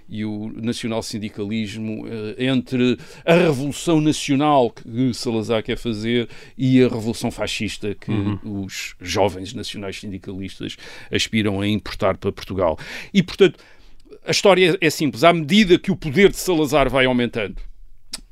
[0.07, 2.05] e o Nacional Sindicalismo,
[2.37, 8.63] entre entre a revolução nacional que Salazar quer fazer e a revolução fascista que uhum.
[8.63, 10.77] os jovens nacionais sindicalistas
[11.11, 12.77] aspiram a importar para Portugal.
[13.13, 13.59] E, portanto,
[14.25, 15.23] a história é simples.
[15.23, 17.55] À medida que o poder de Salazar vai aumentando,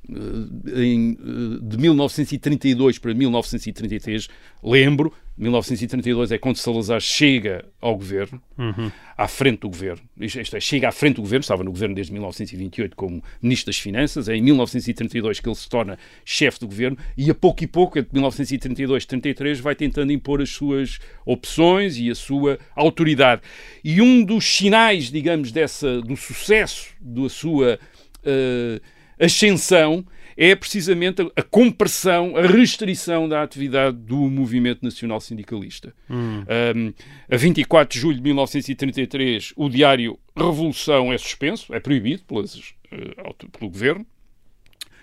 [0.09, 4.27] eh, eh, de 1932 para 1933,
[4.63, 8.89] lembro, 1932 é quando Salazar chega ao governo, uhum.
[9.17, 12.13] à frente do governo, isto é, chega à frente do governo, estava no governo desde
[12.13, 16.97] 1928 como Ministro das Finanças, é em 1932 que ele se torna chefe do governo
[17.17, 21.97] e a pouco e pouco, entre 1932 e 33, vai tentando impor as suas opções
[21.97, 23.41] e a sua autoridade.
[23.83, 27.77] E um dos sinais, digamos, dessa, do sucesso da sua
[28.23, 28.81] uh,
[29.19, 30.05] ascensão
[30.37, 35.93] é precisamente a, compressão, a restrição da atividade do movimento nacional sindicalista.
[36.09, 36.43] Hum.
[36.75, 36.93] Um,
[37.31, 43.49] a 24 de julho de 1933, o diário Revolução é suspenso, é proibido pelas, uh,
[43.57, 44.05] pelo governo.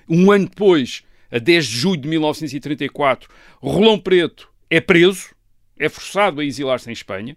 [0.08, 3.30] Um ano depois, a 10 de julho de 1934,
[3.62, 5.34] Rolão Preto é preso,
[5.78, 7.36] é forçado a exilar-se em Espanha.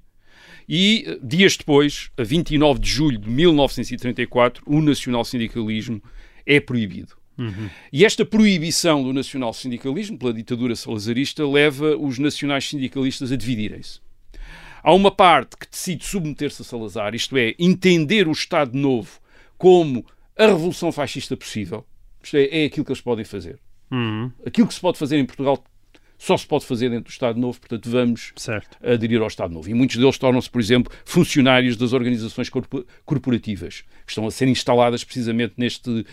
[0.67, 6.01] E eh, dias depois, a 29 de julho de 1934, o nacional-sindicalismo
[6.45, 7.15] é proibido.
[7.38, 7.69] Uhum.
[7.91, 14.00] E esta proibição do nacional sindicalismo pela ditadura salazarista leva os nacionais sindicalistas a dividirem-se.
[14.82, 19.19] Há uma parte que decide submeter-se a Salazar, isto é, entender o Estado Novo
[19.58, 20.06] como
[20.38, 21.84] a revolução fascista possível.
[22.21, 23.60] Isto é, é aquilo que eles podem fazer.
[23.89, 24.32] Uhum.
[24.45, 25.63] Aquilo que se pode fazer em Portugal
[26.17, 28.78] só se pode fazer dentro do Estado Novo, portanto vamos certo.
[28.84, 29.69] aderir ao Estado Novo.
[29.69, 32.49] E muitos deles tornam-se, por exemplo, funcionários das organizações
[33.06, 36.06] corporativas, que estão a ser instaladas precisamente neste, uh,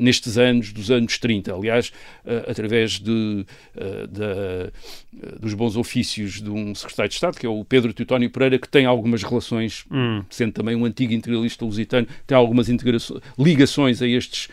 [0.00, 1.54] nestes anos, dos anos 30.
[1.54, 1.88] Aliás,
[2.24, 3.44] uh, através de,
[3.76, 8.30] uh, de, dos bons ofícios de um secretário de Estado, que é o Pedro Teutónio
[8.30, 10.22] Pereira, que tem algumas relações, hum.
[10.30, 12.68] sendo também um antigo integralista lusitano, tem algumas
[13.38, 14.48] ligações a estes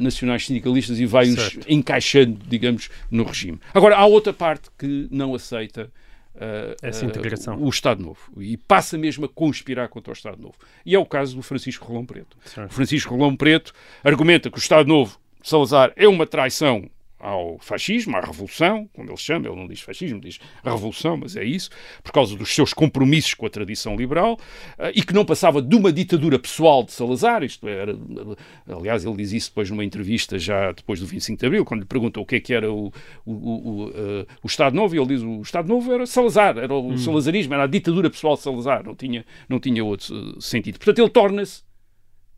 [0.00, 3.58] nacionais sindicalistas e vai-os encaixando, digamos, no regime.
[3.72, 5.90] Agora, há outra parte que não aceita
[6.34, 7.56] Uh, Essa integração.
[7.56, 10.56] Uh, o Estado Novo e passa mesmo a conspirar contra o Estado Novo.
[10.84, 12.36] E é o caso do Francisco Rolão Preto.
[12.44, 12.72] Certo.
[12.72, 16.90] O Francisco Rolão Preto argumenta que o Estado Novo, Salazar, é uma traição
[17.24, 21.42] ao fascismo, à revolução, como ele chama, ele não diz fascismo, diz revolução, mas é
[21.42, 21.70] isso,
[22.02, 24.34] por causa dos seus compromissos com a tradição liberal,
[24.78, 27.96] uh, e que não passava de uma ditadura pessoal de Salazar, isto era,
[28.68, 31.86] aliás, ele diz isso depois numa entrevista já depois do 25 de Abril, quando lhe
[31.86, 32.92] perguntam o que é que era o,
[33.24, 36.74] o, o, uh, o Estado Novo, e ele diz o Estado Novo era Salazar, era
[36.74, 36.98] o hum.
[36.98, 40.78] salazarismo, era a ditadura pessoal de Salazar, não tinha, não tinha outro uh, sentido.
[40.78, 41.62] Portanto, ele torna-se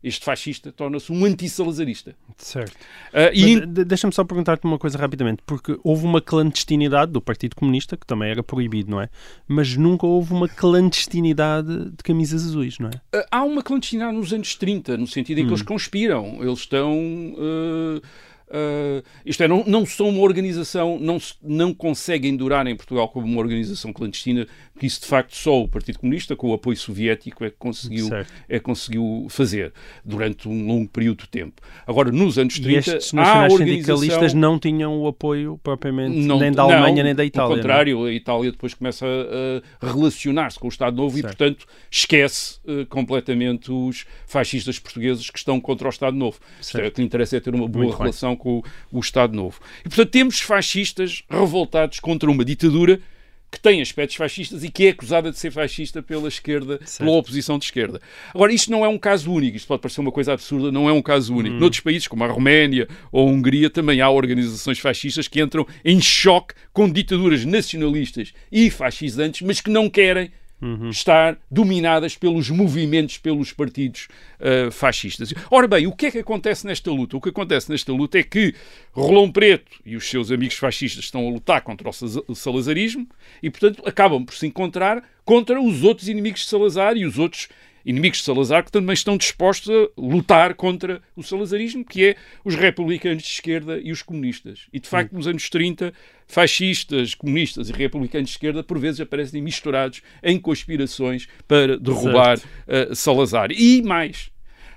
[0.03, 2.15] este fascista torna-se um anti-salazarista.
[2.37, 2.75] Certo.
[3.13, 3.65] Uh, e...
[3.65, 8.29] Deixa-me só perguntar-te uma coisa rapidamente, porque houve uma clandestinidade do Partido Comunista, que também
[8.29, 9.09] era proibido, não é?
[9.47, 13.17] Mas nunca houve uma clandestinidade de camisas azuis, não é?
[13.17, 15.53] Uh, há uma clandestinidade nos anos 30, no sentido em que hum.
[15.53, 16.37] eles conspiram.
[16.41, 16.93] Eles estão.
[17.37, 18.01] Uh
[18.49, 23.25] Uh, isto é, não, não são uma organização, não, não conseguem durar em Portugal como
[23.25, 24.47] uma organização clandestina,
[24.79, 28.09] que isso de facto só o Partido Comunista, com o apoio soviético, é que conseguiu,
[28.47, 31.61] é conseguiu fazer durante um longo período de tempo.
[31.85, 33.97] Agora, nos anos 30, e estes nacionais organização...
[33.97, 37.47] sindicalistas não tinham o apoio propriamente não, nem da Alemanha não, nem da Itália.
[37.47, 37.55] Ao é?
[37.57, 41.25] contrário, a Itália depois começa a, a relacionar-se com o Estado Novo certo.
[41.25, 46.39] e, portanto, esquece uh, completamente os fascistas portugueses que estão contra o Estado Novo.
[46.61, 46.85] Certo.
[46.85, 48.36] É, o que lhe interessa é ter uma boa Muito relação bem.
[48.37, 49.59] Com o, o Estado Novo.
[49.81, 53.01] E, portanto, temos fascistas revoltados contra uma ditadura
[53.49, 56.99] que tem aspectos fascistas e que é acusada de ser fascista pela esquerda, certo.
[56.99, 58.01] pela oposição de esquerda.
[58.33, 60.91] Agora, isto não é um caso único, isto pode parecer uma coisa absurda, não é
[60.91, 61.55] um caso único.
[61.55, 61.59] Hum.
[61.59, 66.01] Noutros países, como a Roménia ou a Hungria, também há organizações fascistas que entram em
[66.01, 70.29] choque com ditaduras nacionalistas e fascisantes, mas que não querem
[70.61, 70.89] uhum.
[70.89, 74.07] estar dominadas pelos movimentos, pelos partidos
[74.39, 75.33] uh, fascistas.
[75.49, 77.17] Ora bem, o que é que acontece nesta luta?
[77.17, 78.53] O que acontece nesta luta é que
[78.91, 81.89] Rolão Preto e os seus amigos fascistas estão a lutar contra
[82.27, 83.07] o salazarismo
[83.41, 87.49] e, portanto, acabam por se encontrar contra os outros inimigos de Salazar e os outros
[87.87, 92.53] inimigos de Salazar que também estão dispostos a lutar contra o salazarismo, que é os
[92.53, 94.67] republicanos de esquerda e os comunistas.
[94.73, 95.93] E, de facto, nos anos 30,
[96.27, 102.93] fascistas, comunistas e republicanos de esquerda, por vezes, aparecem misturados em conspirações para derrubar uh,
[102.93, 103.53] Salazar.
[103.53, 104.31] E mais,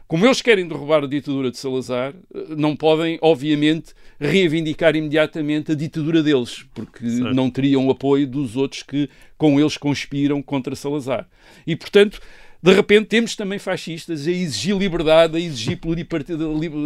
[0.06, 2.14] como eles querem derrubar a ditadura de Salazar,
[2.56, 7.34] não podem, obviamente, reivindicar imediatamente a ditadura deles, porque Certo.
[7.34, 11.28] não teriam o apoio dos outros que com eles conspiram contra Salazar.
[11.66, 12.20] E, portanto,
[12.62, 15.78] de repente temos também fascistas a exigir liberdade, a exigir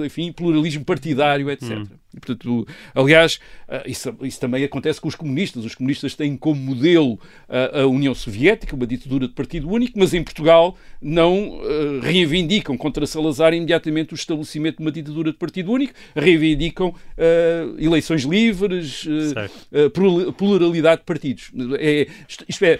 [0.04, 1.70] enfim, pluralismo partidário, etc.
[2.14, 5.64] E, portanto, aliás, ah, isso, isso também acontece com os comunistas.
[5.64, 10.14] Os comunistas têm como modelo ah, a União Soviética, uma ditadura de partido único, mas
[10.14, 15.72] em Portugal não ah, reivindicam contra Salazar imediatamente o estabelecimento de uma ditadura de partido
[15.72, 21.50] único, reivindicam ah, eleições livres, uh, plurali- pluralidade de partidos.
[21.78, 22.06] É,
[22.48, 22.78] isto, é,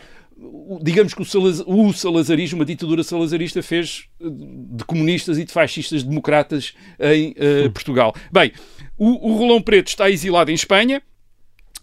[0.83, 4.31] digamos que o, Salaz- o salazarismo, a ditadura salazarista, fez uh,
[4.77, 8.15] de comunistas e de fascistas democratas em uh, Portugal.
[8.33, 8.53] Bem,
[8.99, 11.03] o, o Rolão Preto está exilado em Espanha.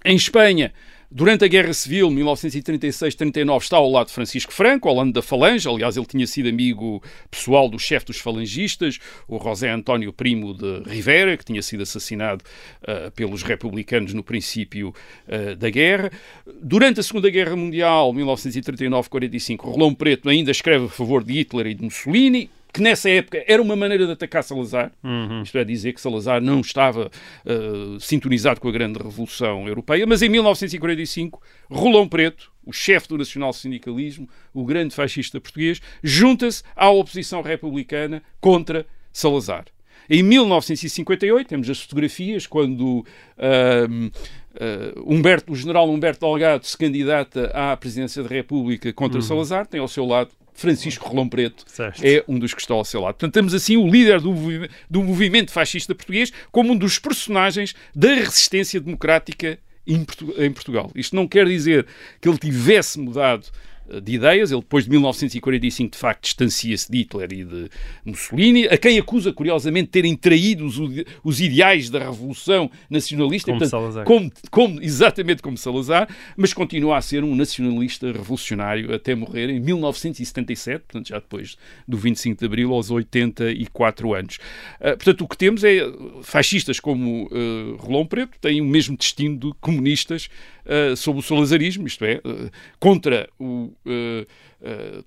[0.04, 0.74] Em Espanha,
[1.13, 5.67] durante a Guerra Civil, 1936-39, está ao lado de Francisco Franco, ao lado da Falange.
[5.67, 8.97] Aliás, ele tinha sido amigo pessoal do chefe dos falangistas,
[9.28, 12.45] o José António Primo de Rivera, que tinha sido assassinado
[12.88, 14.95] ah, pelos republicanos no princípio
[15.28, 16.10] ah, da guerra.
[16.62, 21.74] Durante a Segunda Guerra Mundial, 1939-45, Rolão Preto ainda escreve a favor de Hitler e
[21.74, 24.92] de Mussolini, que nessa época era uma maneira de atacar Salazar,
[25.44, 27.12] isto é dizer que Salazar não estava
[27.46, 33.18] eh, sintonizado com a grande revolução europeia, mas em 1945, Rolão Preto, o chefe do
[33.18, 39.66] nacional-sindicalismo, o grande fascista português, junta-se à oposição republicana contra Salazar.
[40.10, 43.06] Em 1958, temos as fotografias quando
[43.38, 44.10] ahm,
[44.60, 49.80] ah, Humberto, o general Humberto Delgado se candidata à presidência da República contra Salazar, tem
[49.80, 52.02] ao seu lado Francisco Rolão Preto, Certo.
[52.04, 53.15] é um dos que está ao seu lado.
[53.15, 54.34] Portanto, temos assim o líder do,
[54.89, 60.91] do movimento fascista português como um dos personagens da resistência democrática em, Portu- em Portugal.
[60.95, 61.86] Isto não quer dizer
[62.21, 63.47] que ele tivesse mudado
[64.00, 64.52] de ideias.
[64.52, 67.70] Ele, depois de 1945, de facto, distancia-se de Hitler e de
[68.06, 70.78] Mussolini, a quem acusa, curiosamente, de terem traído os,
[71.24, 73.52] os ideais da Revolução Nacionalista.
[73.52, 74.06] Como Salazar.
[74.06, 79.60] como, como- exatamente como Salazar, mas continua a ser um nacionalista revolucionário até morrer em
[79.60, 84.38] 1977, portanto, já depois do 25 de Abril, aos 84 anos.
[84.80, 85.80] Ah, portanto, o que temos é
[86.24, 90.30] fascistas como uh, Rolão Preto têm o mesmo destino de comunistas
[90.72, 93.72] ah, sob o salazarismo, isto é, ah, contra o.
[93.86, 94.26] ah,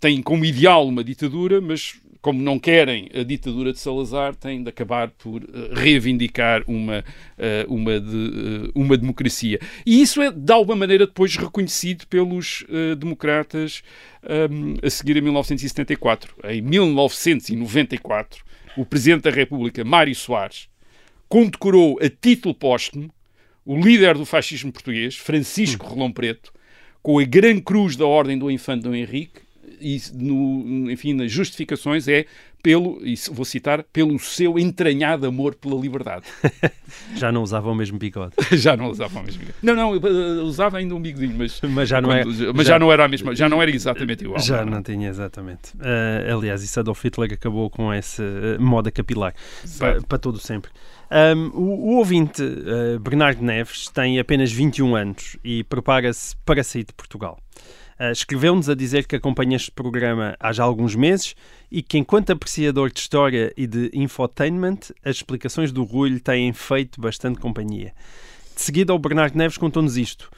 [0.00, 4.68] têm como ideal uma ditadura, mas como não querem a ditadura de Salazar, têm de
[4.70, 7.04] acabar por eh, reivindicar uma,
[7.36, 9.60] eh, uma, de- eh, uma democracia.
[9.84, 13.82] E isso é, de alguma maneira, depois reconhecido pelos eh, democratas
[14.26, 16.34] ehm, a seguir a 1974.
[16.44, 18.42] Em 1994,
[18.76, 20.68] o Presidente da República, Mário Soares,
[21.28, 23.12] condecorou a título póstumo
[23.64, 26.52] o líder do fascismo português, Francisco Rolão Preto,
[27.02, 29.40] com a Gran Cruz da Ordem do Infante Dom Henrique,
[29.80, 32.26] e no, enfim, nas justificações é
[32.64, 36.24] pelo, e vou citar, pelo seu entranhado amor pela liberdade.
[37.14, 38.32] Já não usava o mesmo bigode.
[38.56, 39.54] já não usava o mesmo bigodinho.
[39.62, 42.72] Não, não, eh, usava ainda um bigodinho, mas, Mas já não é- quando- mas já,
[42.74, 44.38] já- não era a mesma, já não era exatamente igual.
[44.40, 45.72] Já não tinha, exatamente.
[45.78, 49.34] Ah, aliás, isso Adolf Hitler acabou com essa ah, moda capilar
[49.78, 50.70] para, para todo sempre.
[51.10, 51.60] Ahm, o,
[51.92, 57.38] o ouvinte ah, Bernardo Neves tem apenas 21 anos e prepara-se para sair de Portugal.
[57.98, 61.34] Ah, Escreveu-nos a dizer que acompanha este programa há já alguns meses
[61.74, 66.52] e que, enquanto apreciador de história e de infotainment, as explicações do Rui lhe têm
[66.52, 67.92] feito bastante companhia.
[68.54, 70.30] De seguida, o Bernardo Neves contou-nos isto.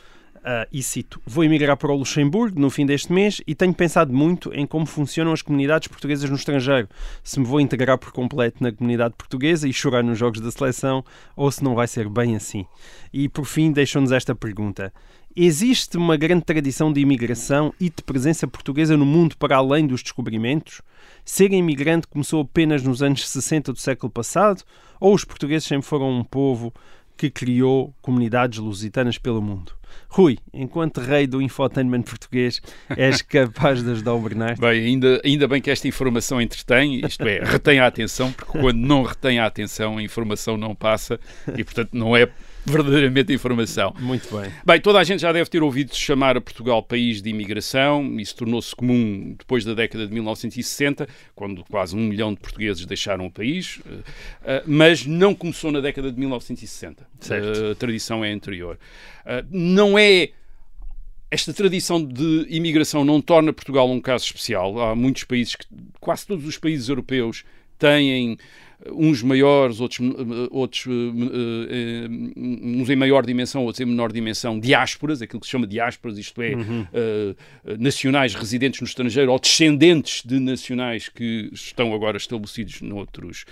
[0.43, 4.15] Ah, e cito: Vou emigrar para o Luxemburgo no fim deste mês e tenho pensado
[4.15, 6.89] muito em como funcionam as comunidades portuguesas no estrangeiro.
[7.23, 11.05] Se me vou integrar por completo na comunidade portuguesa e chorar nos jogos da seleção
[11.37, 12.65] ou se não vai ser bem assim.
[13.13, 14.91] E por fim, deixam-nos esta pergunta:
[15.39, 20.03] Existe uma grande tradição de imigração e de presença portuguesa no mundo para além dos
[20.03, 20.81] descobrimentos?
[21.27, 24.63] Ser imigrante começou apenas nos anos 60 do século passado?
[25.01, 26.73] Ou os portugueses sempre foram um povo
[27.17, 29.73] que criou comunidades lusitanas pelo mundo?
[30.09, 34.61] Rui, enquanto rei do infotainment português, és capaz de ajudar o Bernardo?
[34.61, 38.79] Bem, ainda, ainda bem que esta informação entretém, isto é, retém a atenção, porque quando
[38.79, 41.19] não retém a atenção, a informação não passa
[41.57, 42.29] e, portanto, não é
[42.67, 43.95] verdadeiramente informação.
[43.99, 44.53] Muito bem.
[44.65, 48.19] Bem, toda a gente já deve ter ouvido chamar a Portugal país de imigração.
[48.19, 53.27] Isso tornou-se comum depois da década de 1960, quando quase um milhão de portugueses deixaram
[53.27, 53.99] o país, eh,
[54.45, 57.07] eh, mas não começou na década de 1960.
[57.21, 57.65] Certo.
[57.65, 58.79] Eh, A tradição é anterior.
[59.51, 60.31] Não é
[61.31, 64.81] esta tradição de imigração não torna Portugal um caso especial.
[64.81, 65.67] Há muitos países, que,
[66.01, 67.45] quase todos os países europeus,
[67.79, 68.39] têm
[68.93, 70.01] uns maiores, outros,
[70.51, 70.87] outros
[72.37, 76.41] uns em maior dimensão, outros em menor dimensão, diásporas, aquilo que se chama diásporas, isto
[76.43, 76.87] é, uhum.
[77.79, 83.45] nacionais residentes no estrangeiro ou descendentes de nacionais que estão agora estabelecidos noutros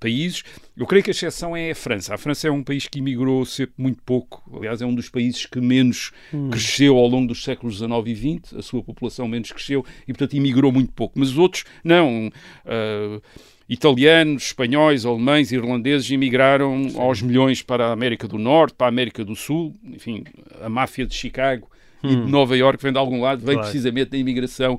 [0.00, 0.42] países.
[0.76, 2.14] Eu creio que a exceção é a França.
[2.14, 5.46] A França é um país que emigrou sempre muito pouco, aliás, é um dos países
[5.46, 6.50] que menos uhum.
[6.50, 10.36] cresceu ao longo dos séculos XIX e XX, a sua população menos cresceu e, portanto,
[10.36, 11.18] emigrou muito pouco.
[11.18, 12.28] Mas os outros, não.
[12.64, 13.22] Uh,
[13.68, 19.24] italianos, espanhóis, alemães, irlandeses emigraram aos milhões para a América do Norte, para a América
[19.24, 20.24] do Sul, enfim,
[20.60, 21.68] a máfia de Chicago
[22.02, 22.10] hum.
[22.10, 22.28] e de hum.
[22.28, 23.70] Nova Iorque vem de algum lado, vem claro.
[23.70, 24.78] precisamente da imigração uh,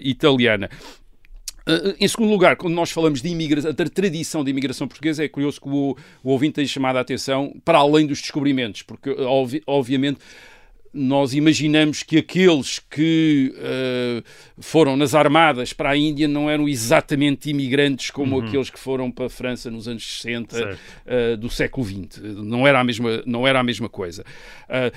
[0.00, 0.68] italiana.
[1.68, 5.28] Uh, em segundo lugar, quando nós falamos de imigração, da tradição de imigração portuguesa, é
[5.28, 9.62] curioso que o, o ouvinte tenha chamado a atenção para além dos descobrimentos, porque, obvi
[9.66, 10.18] obviamente,
[10.92, 14.24] nós imaginamos que aqueles que uh,
[14.58, 18.46] foram nas armadas para a Índia não eram exatamente imigrantes como uhum.
[18.46, 22.20] aqueles que foram para a França nos anos 60 uh, eh, do século XX.
[22.22, 24.24] Não era a mesma, não era a mesma coisa.
[24.68, 24.92] Uh,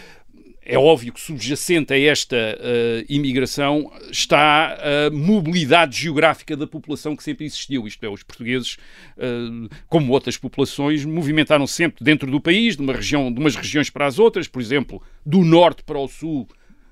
[0.64, 7.24] é óbvio que subjacente a esta uh, imigração está a mobilidade geográfica da população que
[7.24, 7.88] sempre existiu.
[7.88, 8.78] Isto é, os portugueses,
[9.18, 13.90] uh, como outras populações, movimentaram sempre dentro do país, de, uma região, de umas regiões
[13.90, 16.48] para as outras, por exemplo, do norte para o sul,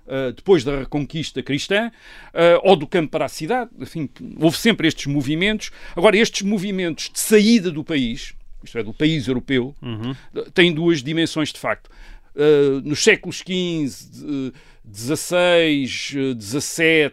[0.07, 1.91] Uh, depois da reconquista cristã,
[2.33, 3.69] uh, ou do campo para a cidade.
[3.79, 4.09] Enfim,
[4.39, 5.69] houve sempre estes movimentos.
[5.95, 10.15] Agora, estes movimentos de saída do país, isto é, do país europeu, uhum.
[10.51, 11.91] têm duas dimensões de facto.
[12.35, 14.53] Uh, nos séculos XV,
[14.91, 17.11] XVI, XVII,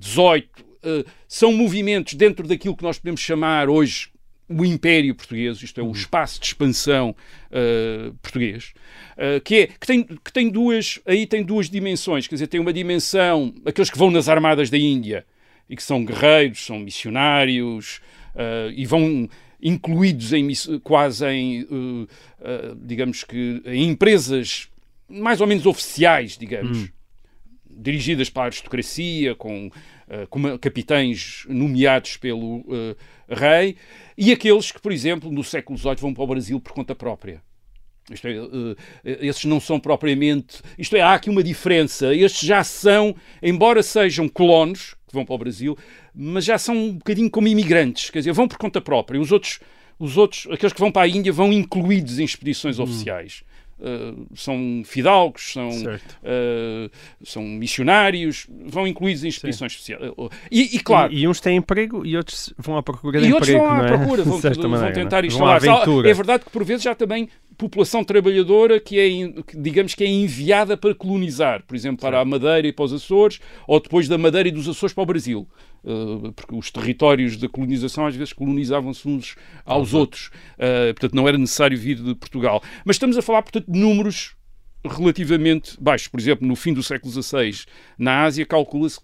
[0.00, 4.08] XVIII, são movimentos dentro daquilo que nós podemos chamar hoje
[4.48, 5.92] o Império Português, isto é, o uhum.
[5.92, 7.16] espaço de expansão
[7.50, 8.74] uh, português,
[9.16, 12.60] uh, que, é, que, tem, que tem duas, aí tem duas dimensões, quer dizer, tem
[12.60, 15.24] uma dimensão, aqueles que vão nas armadas da Índia
[15.68, 18.00] e que são guerreiros, são missionários
[18.34, 19.28] uh, e vão
[19.64, 20.46] incluídos em,
[20.82, 24.68] quase em, uh, uh, digamos que, em empresas
[25.08, 26.88] mais ou menos oficiais, digamos, hum.
[27.70, 32.64] dirigidas para a aristocracia, com, uh, com capitães nomeados pelo
[33.26, 33.76] rei,
[34.18, 37.42] e aqueles que, por exemplo, no século XVIII vão para o Brasil por conta própria.
[38.10, 38.34] Isto é,
[39.26, 40.60] esses não são propriamente.
[40.76, 42.14] Isto é, há aqui uma diferença.
[42.14, 45.74] Estes já são, embora sejam colonos, que vão para o Brasil,
[46.14, 49.20] mas já são um bocadinho como imigrantes, quer dizer, vão por conta própria.
[49.20, 49.58] Os outros,
[49.98, 52.84] os outros aqueles que vão para a Índia, vão incluídos em expedições hum.
[52.84, 53.42] oficiais.
[53.76, 56.90] Uh, são fidalgos, são, uh,
[57.24, 60.12] são missionários, vão incluídos em expedições especiais.
[60.16, 61.12] Uh, e, e, claro.
[61.12, 63.50] E, e, uns têm emprego e outros vão à procura de e emprego.
[63.50, 63.98] E outros vão à é?
[63.98, 64.38] procura, vão,
[64.78, 65.60] vão tentar instalar.
[66.06, 70.76] É verdade que por vezes já também população trabalhadora que é, digamos que é enviada
[70.76, 74.48] para colonizar, por exemplo, para a Madeira e para os Açores, ou depois da Madeira
[74.48, 75.48] e dos Açores para o Brasil.
[75.84, 80.30] Uh, porque os territórios da colonização às vezes colonizavam-se uns aos outros.
[80.54, 82.62] Uh, portanto, não era necessário vir de Portugal.
[82.84, 84.34] Mas estamos a falar, portanto, de números
[84.84, 86.08] relativamente baixos.
[86.08, 87.64] Por exemplo, no fim do século XVI,
[87.98, 89.00] na Ásia, calcula-se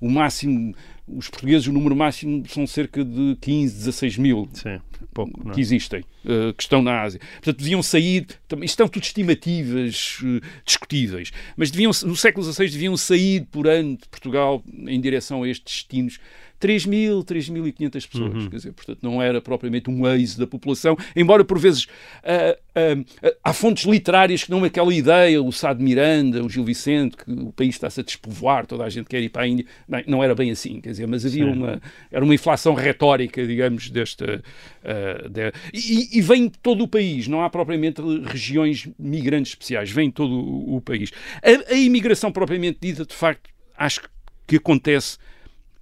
[0.00, 0.74] o máximo
[1.06, 4.80] os portugueses, o número máximo são cerca de 15, 16 mil Sim,
[5.12, 7.20] pouco, que existem, uh, que estão na Ásia.
[7.34, 8.26] Portanto, deviam sair,
[8.62, 14.08] estão tudo estimativas uh, discutíveis, mas deviam, no século XVI deviam sair por ano de
[14.08, 16.18] Portugal em direção a estes destinos
[16.64, 18.34] 3 mil, 3.500 pessoas.
[18.34, 18.48] Uhum.
[18.48, 23.36] Quer dizer, portanto, não era propriamente um êxodo da população, embora por vezes uh, uh,
[23.44, 27.30] há fontes literárias que dão aquela ideia, o Sá de Miranda, o Gil Vicente, que
[27.30, 29.66] o país está-se a despovoar, toda a gente quer ir para a Índia.
[29.86, 31.50] Bem, não era bem assim, quer dizer, mas havia Sim.
[31.50, 34.42] uma, era uma inflação retórica, digamos, desta...
[34.82, 39.90] Uh, de, e, e, vem de todo o país, não há propriamente regiões migrantes especiais,
[39.90, 41.10] vem de todo o, o país.
[41.42, 44.00] A, a imigração propriamente dita, de facto, acho
[44.46, 45.18] que acontece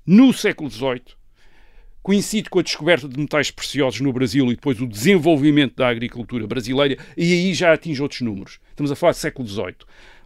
[0.07, 1.03] no século XVIII,
[2.03, 6.46] coincide com a descoberta de metais preciosos no Brasil e depois o desenvolvimento da agricultura
[6.46, 8.59] brasileira, e aí já atinge outros números.
[8.70, 9.76] Estamos a falar do século XVIII.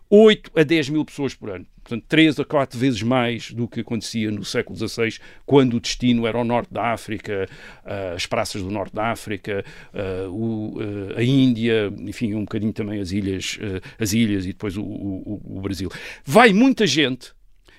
[0.08, 1.66] 8 a 10 mil pessoas por ano.
[1.82, 6.26] Portanto, 3 a 4 vezes mais do que acontecia no século XVI, quando o destino
[6.26, 7.48] era o norte da África,
[7.84, 9.64] uh, as praças do norte da África,
[10.30, 13.58] o, uh, a Índia, enfim, um bocadinho também as ilhas,
[13.98, 15.88] as ilhas e depois o, o, o Brasil.
[16.24, 17.36] Vai muita gente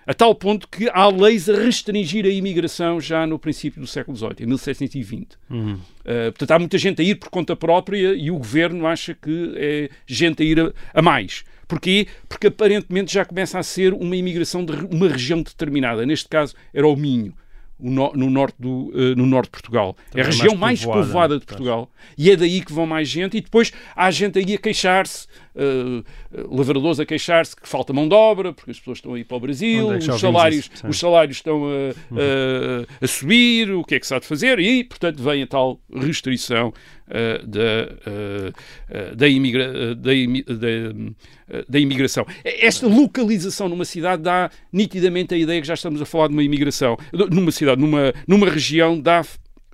[0.07, 4.15] a tal ponto que há leis a restringir a imigração já no princípio do século
[4.15, 5.37] XVIII, em 1720.
[5.49, 5.73] Uhum.
[5.73, 9.53] Uh, portanto, há muita gente a ir por conta própria e o governo acha que
[9.57, 11.43] é gente a ir a, a mais.
[11.67, 12.07] Porquê?
[12.29, 16.05] Porque aparentemente já começa a ser uma imigração de uma região determinada.
[16.05, 17.33] Neste caso, era o Minho.
[17.79, 19.95] No, no, norte do, uh, no norte de Portugal.
[20.09, 21.91] Também é a região mais povoada, mais povoada de Portugal.
[22.17, 23.37] E é daí que vão mais gente.
[23.37, 25.27] E depois há gente aí a queixar-se
[25.57, 29.23] uh, lavradores a queixar-se que falta mão de obra, porque as pessoas estão a ir
[29.25, 31.69] para o Brasil, é os, salários, os salários estão a,
[32.19, 35.47] a- a subir, o que é que se há de fazer, e, portanto, vem a
[35.47, 36.69] tal restrição
[37.07, 42.25] uh, da, uh, da, imigra- da, imi- da, da imigração.
[42.43, 46.43] Esta localização numa cidade dá nitidamente a ideia que já estamos a falar de uma
[46.43, 46.97] imigração.
[47.31, 49.23] Numa cidade, numa, numa região, dá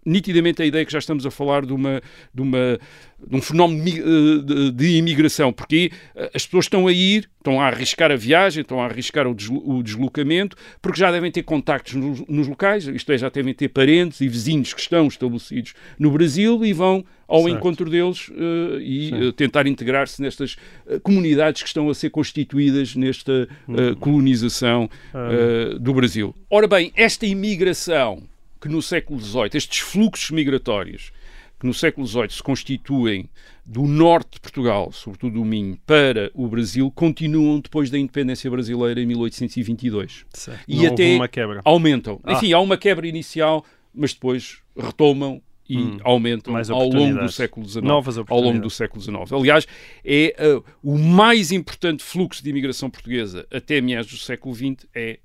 [0.06, 2.02] nitidamente a ideia que já estamos a falar de, uma,
[2.34, 2.80] de, uma,
[3.28, 7.66] de um fenómeno eh, de, imigração, porque eh, as pessoas estão a ir, estão a
[7.68, 11.94] arriscar a viagem, estão a arriscar o, deslo- o deslocamento, porque já devem ter contactos
[11.96, 16.12] nos, nos locais, isto é, já devem ter parentes e vizinhos que estão estabelecidos no
[16.12, 17.56] Brasil e vão ao Certo.
[17.58, 19.32] encontro deles eh, e Sim.
[19.32, 20.56] tentar integrar-se nestas
[21.02, 26.36] comunidades que estão a ser constituídas nesta eh, colonização eh, do Brasil.
[26.50, 28.22] Ora bem, esta imigração
[28.64, 31.12] que no século XVIII, estes fluxos migratórios
[31.60, 33.30] que no século XVIII se constituem
[33.66, 39.02] do norte de Portugal, sobretudo do Minho, para o Brasil, continuam depois da independência brasileira
[39.02, 40.64] em 1822 Certo.
[40.66, 41.62] e Não até uma quebra.
[41.66, 42.22] aumentam.
[42.24, 42.34] Ah.
[42.34, 47.68] Enfim, há uma quebra inicial, mas depois retomam e Hum, aumentam ao longo do século
[47.68, 47.86] XIX.
[47.86, 49.32] Novas ao longo do século XIX.
[49.32, 49.66] Aliás,
[50.04, 55.20] é uh, o mais importante fluxo de imigração portuguesa até meados do século XX é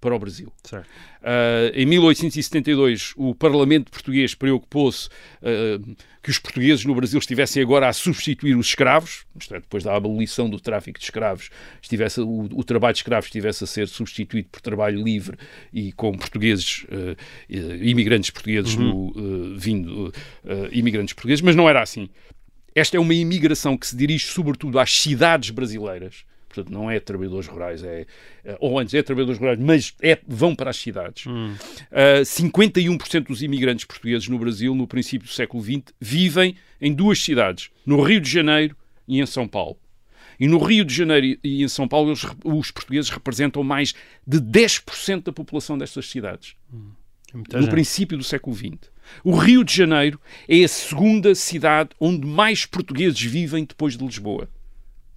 [0.00, 0.52] para o Brasil.
[0.72, 7.88] Uh, em 1872, o Parlamento português preocupou-se uh, que os portugueses no Brasil estivessem agora
[7.88, 11.50] a substituir os escravos, isto é, depois da abolição do tráfico de escravos,
[11.82, 15.36] estivesse, o, o trabalho de escravos estivesse a ser substituído por trabalho livre
[15.72, 17.16] e com portugueses, uh,
[17.48, 20.12] imigrantes portugueses no, uh, vindo,
[20.70, 22.08] imigrantes portugueses, mas não era assim.
[22.74, 27.46] Esta é uma imigração que se dirige sobretudo às cidades brasileiras, portanto não é trabalhadores
[27.46, 28.06] rurais, é,
[28.44, 31.26] eh, ou antes é trabalhadores rurais, mas é- vão para as cidades.
[31.26, 31.54] Hum.
[31.90, 37.22] Uh, 51% dos imigrantes portugueses no Brasil, no princípio do século XX, vivem em duas
[37.22, 38.76] cidades, no Rio de Janeiro
[39.06, 39.76] e em São Paulo.
[40.40, 43.92] E no Rio de Janeiro e em São Paulo, eles- os portugueses representam mais
[44.26, 47.70] de 10% da população destas cidades É muita no gente.
[47.72, 48.76] princípio do século XX.
[49.24, 54.48] O Rio de Janeiro é a segunda cidade onde mais portugueses vivem depois de Lisboa.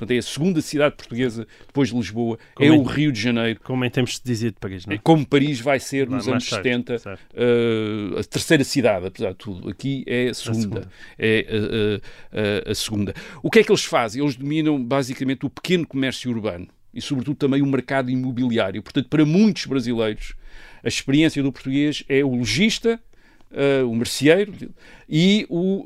[0.02, 3.22] Portanto, é a segunda cidade portuguesa depois de Lisboa, Como é em- o Rio de
[3.22, 3.60] Janeiro.
[3.64, 4.97] Como em tempos de dizia de Paris, não é?
[4.97, 7.22] Como Paris vai ser nos anos tarde, 70 certo.
[7.36, 9.70] uh, a terceira cidade, apesar de tudo.
[9.70, 10.62] Aqui é a segunda.
[10.62, 10.91] segunda.
[11.20, 13.14] É uh, uh, uh, a segunda.
[13.43, 14.24] O que é que eles fazem?
[14.24, 18.82] Eles dominam basicamente o pequeno comércio urbano e, sobretudo, também o mercado imobiliário.
[18.82, 20.34] Portanto, para muitos brasileiros,
[20.84, 22.99] a experiência do português é o lojista,
[23.52, 24.54] uh, o merceeiro
[25.08, 25.86] e o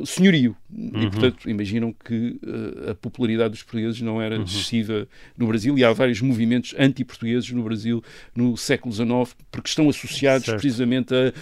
[0.00, 0.56] uh, senhorio.
[0.70, 5.84] E, portanto, imaginam que uh, a popularidade dos portugueses não era excessiva no Brasil e
[5.84, 8.02] há vários movimentos anti-portugueses no Brasil
[8.34, 10.60] no século XIX porque estão associados Certo.
[10.60, 11.32] precisamente a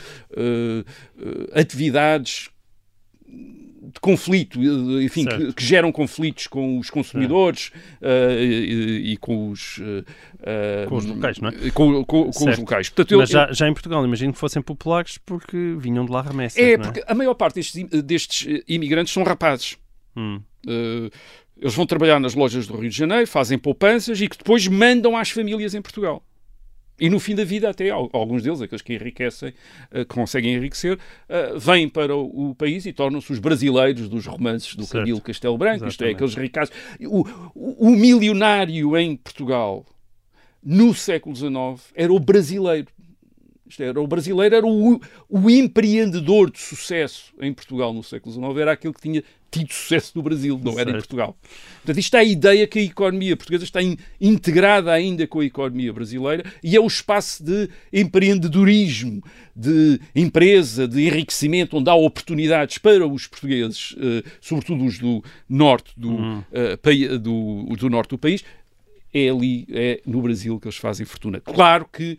[1.59, 2.51] atividades
[3.97, 7.73] de conflito, eh, enfim, que, que geram conflitos com os consumidores
[8.03, 10.05] eh, e, e com os eh,
[10.43, 11.53] eh, Com os locais, não é?
[11.71, 12.91] Com, com- com os locais.
[12.91, 16.21] Portanto, eu- Mas já, já em Portugal, imagino que fossem populares porque vinham de lá
[16.21, 19.79] remessas, é não porque a maior parte destes, destes eh, imigrantes são rapazes.
[20.15, 20.41] Hum.
[20.69, 21.11] Eh,
[21.59, 25.17] eles vão trabalhar nas lojas do Rio de Janeiro, fazem poupanças e que depois mandam
[25.17, 26.23] às famílias em Portugal.
[26.99, 29.53] E no fim da vida, até al- alguns deles, aqueles que enriquecem,
[29.91, 34.75] eh, que conseguem enriquecer, eh, vêm para o, país e tornam-se os brasileiros dos romances
[34.75, 35.03] do Certo.
[35.03, 36.15] Camilo Castelo Branco, isto é, Exatamente.
[36.17, 36.75] aqueles ricaços.
[37.03, 37.21] O,
[37.55, 39.85] o, o milionário em Portugal,
[40.63, 42.89] no século XIX, era o brasileiro.
[43.69, 48.57] Isto era, o brasileiro era o, o empreendedor de sucesso em Portugal no século XIX,
[48.59, 50.95] era aquele que tinha tido sucesso no Brasil, não era em.
[50.95, 51.37] Portugal.
[51.77, 55.45] Portanto, isto é a ideia que a economia portuguesa está in- integrada ainda com a
[55.45, 59.23] economia brasileira e é o espaço de empreendedorismo,
[59.55, 65.93] de empresa, de enriquecimento, onde há oportunidades para os portugueses, eh, sobretudo os do norte
[65.97, 68.45] do, eh, pai- do, do norte do país,
[69.15, 71.41] é ali, é no Brasil que eles fazem fortuna.
[71.41, 72.19] Claro que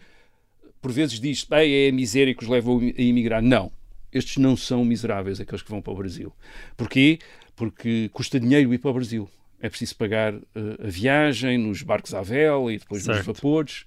[0.81, 3.41] por vezes diz bem, é a miséria que os leva a emigrar.
[3.41, 3.71] Não.
[4.17, 6.33] Estes não são miseráveis, aqueles que vão para o Brasil.
[6.75, 7.19] Porquê?
[7.55, 9.29] Porque custa dinheiro ir para o Brasil.
[9.59, 10.39] É preciso pagar eh,
[10.83, 13.33] a viagem nos barcos à vela e depois nos Certo.
[13.33, 13.85] vapores.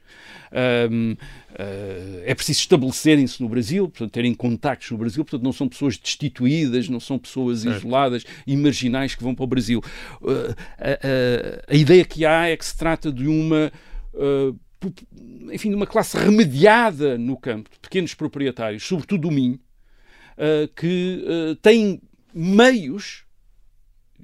[0.50, 1.14] Ahm,
[1.56, 5.24] eh, é preciso estabelecerem-se no Brasil, portanto, terem contactos no Brasil.
[5.24, 7.76] Portanto, não são pessoas destituídas, não são pessoas Certo.
[7.78, 9.80] isoladas e marginais que vão para o Brasil.
[10.20, 13.70] Uh, a, a- a ideia que há é que se trata de uma.
[14.14, 14.58] uh,
[15.52, 19.60] enfim, de uma classe remediada no campo, de pequenos proprietários, sobretudo do Minho,
[20.40, 22.00] uh, que uh, têm
[22.34, 23.24] meios,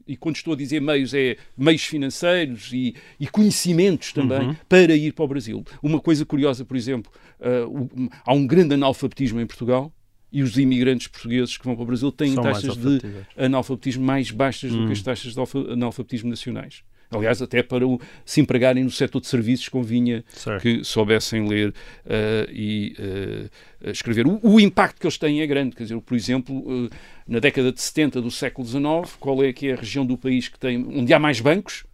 [0.07, 5.13] e quando estou a dizer meios, é meios financeiros e, e conhecimentos também, para ir
[5.13, 5.65] para o Brasil.
[5.83, 7.11] Uma coisa curiosa, por exemplo,
[7.41, 9.93] uh, há um grande analfabetismo em Portugal,
[10.33, 13.01] e os imigrantes portugueses que vão para o Brasil têm São taxas de
[13.37, 14.87] analfabetismo mais baixas do Hum.
[14.87, 16.83] que as taxas de alfa- analfabetismo nacionais.
[17.11, 20.63] Aliás, até para o- se empregarem no setor de serviços convinha Certo.
[20.63, 21.73] que soubessem ler
[22.05, 24.27] eh, e eh, escrever.
[24.27, 25.77] O, o impacto que eles têm é grande.
[25.77, 26.97] Quer dizer, por exemplo, eh,
[27.29, 30.49] na década de 70 do século XIX, qual é que é a região do país
[30.49, 31.85] que tem, onde há mais bancos?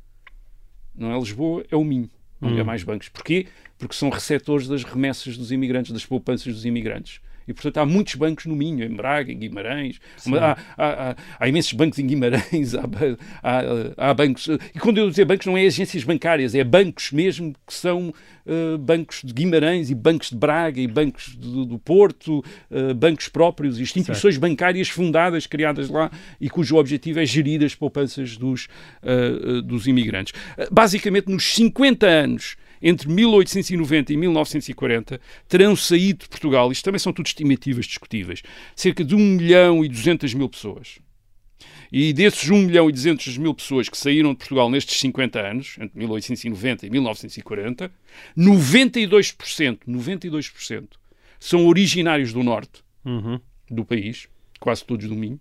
[0.95, 2.09] Não é Lisboa, é o Minho.
[2.41, 3.09] Onde há mais bancos.
[3.09, 3.47] Porquê?
[3.79, 7.21] Porque são receptores das remessas dos imigrantes, das poupanças dos imigrantes.
[7.47, 9.99] E, portanto, há muitos bancos no Minho, em Braga, em Guimarães.
[10.39, 12.75] Há, há- há- há imensos bancos em Guimarães.
[12.75, 14.49] Há, ba- há- há bancos.
[14.75, 18.13] E quando eu dizer bancos, não é agências bancárias, é bancos mesmo que são
[18.47, 23.29] eh, bancos de Guimarães e bancos de Braga e bancos do, do Porto, eh, bancos
[23.29, 28.69] próprios, instituições bancárias fundadas, criadas lá e cujo objetivo é gerir as poupanças dos,
[29.03, 30.33] eh, dos imigrantes.
[30.71, 37.13] Basicamente, nos 50 anos entre 1890 e 1940 terão saído de Portugal, isto também são
[37.13, 38.43] tudo estimativas discutíveis,
[38.75, 40.99] cerca de 1 milhão e 200 mil pessoas.
[41.95, 45.77] E desses 1 milhão e 200 mil pessoas que saíram de Portugal nestes 50 anos,
[45.79, 47.93] entre 1890 e 1940,
[48.37, 50.85] 92%, 92%
[51.39, 53.39] são originários do Norte Uhum.
[53.71, 54.29] do país,
[54.61, 55.41] quase todos do Minho,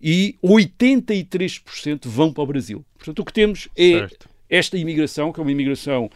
[0.00, 2.84] e 83% vão para o Brasil.
[2.96, 4.28] Portanto, o que temos é Certo.
[4.48, 6.10] esta imigração, que é uma imigração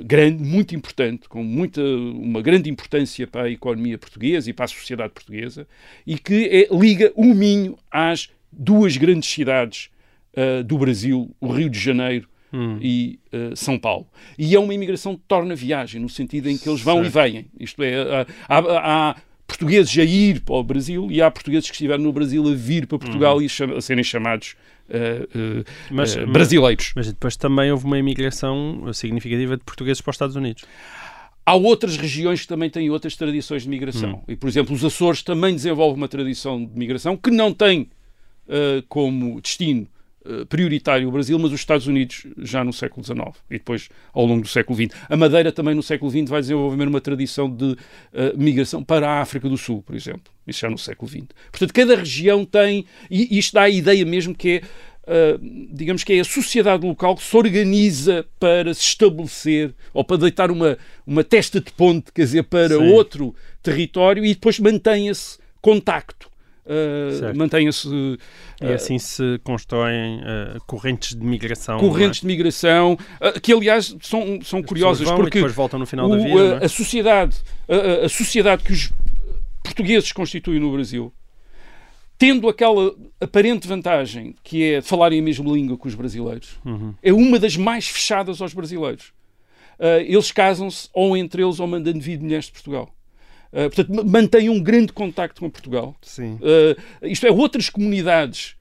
[0.00, 4.68] grande, muito importante, com muita, uma grande importância para a economia portuguesa e para a
[4.68, 5.66] sociedade portuguesa,
[6.06, 9.90] e que é- liga o Minho às duas grandes cidades
[10.36, 12.78] ah, do Brasil, o Rio de Janeiro Hum.
[12.82, 14.06] e ah, São Paulo.
[14.38, 17.06] E é uma imigração que torna viagem, no sentido em que eles vão Certo.
[17.28, 17.46] e vêm.
[17.58, 18.58] Isto é, há,
[19.10, 19.16] há-
[19.46, 22.86] portugueses a ir para o Brasil e há portugueses que estiveram no Brasil a vir
[22.86, 24.54] para Portugal e cham- a serem chamados
[25.34, 25.64] Uhum.
[25.90, 26.92] Mas- ah, mas- brasileiros.
[26.94, 30.64] Mas depois também houve uma imigração significativa de portugueses para os Estados Unidos.
[31.44, 34.14] Há outras regiões que também têm outras tradições de migração.
[34.14, 34.24] Hum.
[34.28, 37.90] E, por exemplo, os Açores também desenvolvem uma tradição de migração que não tem
[38.48, 39.88] ah, como destino
[40.48, 43.20] prioritário o Brasil, mas os Estados Unidos já no século XIX
[43.50, 44.94] e depois ao longo do século XX.
[45.08, 47.76] A Madeira também no século XX vai desenvolver uma tradição de
[48.14, 50.32] ah, migração para a África do Sul, por exemplo.
[50.46, 51.26] Isso já no século XX.
[51.50, 54.62] Portanto, cada região tem, e isto dá a ideia mesmo que é
[55.02, 60.16] Uh, digamos que é a sociedade local que se organiza para se estabelecer ou para
[60.16, 62.92] deitar uma, uma testa de ponte, quer dizer, para Sim.
[62.92, 66.30] outro território e depois mantenha-se contacto.
[66.64, 68.16] Uh, mantenha-se uh,
[68.62, 71.80] E assim se constroem uh, correntes de migração.
[71.80, 72.96] correntes de migração,
[73.42, 74.62] que aliás são, são é?
[74.62, 76.58] curiosas As vão porque depois voltam no final o- da vida.
[76.62, 76.64] é?
[76.64, 77.36] a sociedade,
[77.68, 78.92] a- a, sociedade que os
[79.64, 81.12] portugueses constituem no Brasil,
[82.16, 86.94] tendo aquela aparente vantagem que é falarem a mesma língua que os brasileiros, Uhum.
[87.02, 89.12] é uma das mais fechadas aos brasileiros.
[90.06, 92.88] Eles casam-se ou entre eles ou mandando vir mulheres de Portugal.
[93.52, 95.94] Ah, portanto, ma- mantêm um grande contacto com Portugal.
[96.00, 96.38] Sim.
[96.40, 98.56] Uh, isto é, outras comunidades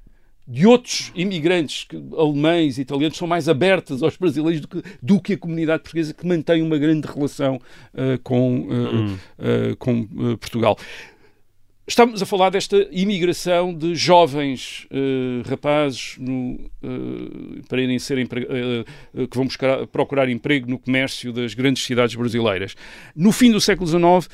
[0.48, 1.88] de outros imigrantes
[2.18, 6.14] alemães e italianos são mais abertas aos brasileiros do que, do que a comunidade portuguesa
[6.14, 10.06] que mantém uma grande relação uh, com, uh, uh, com
[10.38, 10.78] Portugal.
[11.92, 19.28] Estamos a falar desta imigração de jovens uh, rapazes no, uh, para irem ser uh,
[19.28, 22.78] que vão buscar, procurar emprego no comércio das grandes cidades brasileiras.
[23.14, 24.34] No fim do século XIX,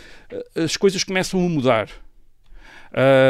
[0.56, 1.90] as coisas começam a mudar.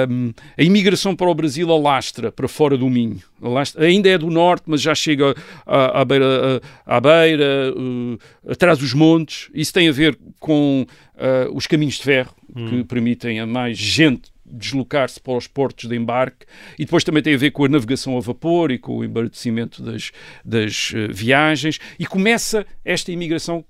[0.10, 3.20] Um, a imigração para o Brasil alastra para fora do Minho.
[3.42, 5.36] Alastra- ainda é do norte, mas já chega
[5.66, 8.18] à, à beira, à, à beira uh,
[8.52, 9.50] atrás dos montes.
[9.54, 10.86] Isso tem a ver com
[11.16, 12.34] uh, os caminhos de ferro,
[12.70, 16.46] que permitem a mais gente deslocar-se para os portos de embarque
[16.80, 19.82] e depois também tem a ver com a navegação a vapor e com o embarquecimento
[19.84, 20.12] das,
[20.44, 23.66] das eh, viagens e começa esta imigração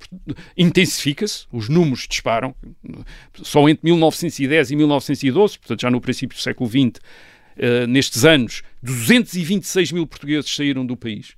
[0.55, 2.53] intensifica-se, os números disparam
[3.33, 7.01] só entre 1910 e 1912, portanto já no princípio do século XX
[7.57, 11.35] eh, nestes anos 226 mil portugueses saíram do país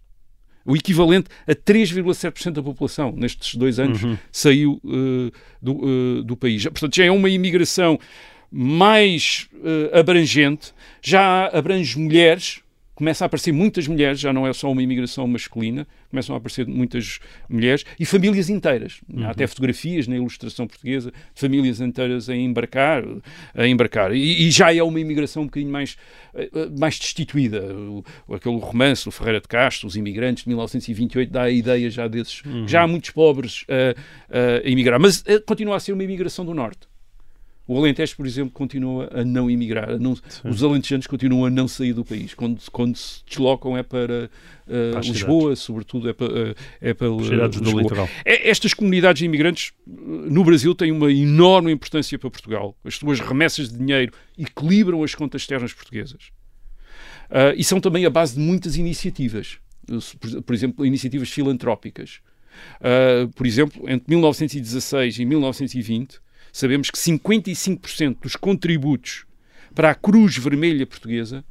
[0.66, 5.32] o equivalente a 3,7% da população nestes dois anos saiu eh,
[5.62, 6.64] do, do país.
[6.64, 7.98] Portanto, já é uma imigração
[8.52, 12.62] mais eh, abrangente, já abrange mulheres,
[13.00, 16.68] começa a aparecer muitas mulheres, já não é só uma imigração masculina, começam a aparecer
[16.68, 19.00] muitas mulheres e famílias inteiras.
[19.24, 23.06] Há até fotografias na ilustração portuguesa de famílias inteiras a embarcar,
[23.56, 24.14] a embarcar.
[24.14, 25.96] E, e já é uma imigração um bocadinho mais,
[26.34, 27.74] eh, eh, mais destituída.
[27.74, 32.06] O, aquele romance, o Ferreira de Castro, Os Imigrantes, de 1928, dá a ideia já
[32.06, 32.42] desses.
[32.68, 35.00] Já há muitos pobres a, a emigrar.
[35.00, 36.89] Mas continua a ser uma imigração do Norte
[37.70, 39.92] O Alentejo, por exemplo, continua a não emigrar.
[39.92, 42.34] A não, os alentejanos continuam a não sair do país.
[42.34, 44.28] Quando, quando se deslocam é para,
[44.66, 48.10] uh, Lisboa, sobretudo é para, uh, é para uh, cidades do litoral.
[48.26, 52.76] É, estas comunidades imigrantes no Brasil têm uma enorme importância para Portugal.
[52.84, 56.32] As suas remessas de dinheiro equilibram as contas externas portuguesas.
[57.56, 59.60] e são também a base de muitas iniciativas.
[60.20, 62.20] Por, por exemplo, iniciativas filantrópicas.
[63.36, 69.26] por exemplo, entre 1916 e 1920 sabemos que 55% dos contributos
[69.74, 71.44] para a Cruz Vermelha Portuguesa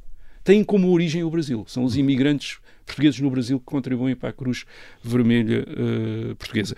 [0.43, 1.63] têm como origem o Brasil.
[1.67, 4.65] São os imigrantes portugueses no Brasil que contribuem para a Cruz
[5.03, 6.75] Vermelha uh, Portuguesa.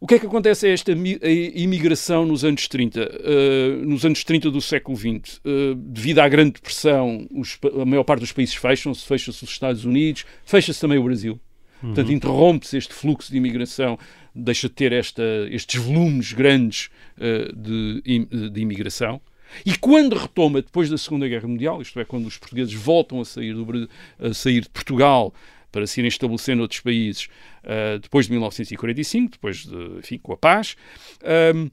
[0.00, 3.00] O que é que acontece a esta imigração nos anos 30?
[3.00, 7.58] Uh, eh, nos anos 30 do século XX, uh, eh, devido à grande depressão, os,
[7.78, 11.38] a maior parte dos países fecham-se, fecha-se os Estados Unidos, fecha-se também o Brasil.
[11.82, 11.94] Uhum.
[11.94, 13.98] Portanto, interrompe-se este fluxo de imigração
[14.34, 19.20] deixa de ter esta, estes volumes grandes uh, de, de imigração.
[19.64, 23.24] E quando retoma depois da Segunda Guerra Mundial, isto é, quando os portugueses voltam a
[23.24, 25.34] sair, do, a sair de Portugal
[25.72, 27.28] para se irem estabelecer noutros países
[27.64, 30.76] uh, depois de 1945, depois de, enfim, com a paz,
[31.22, 31.70] uh,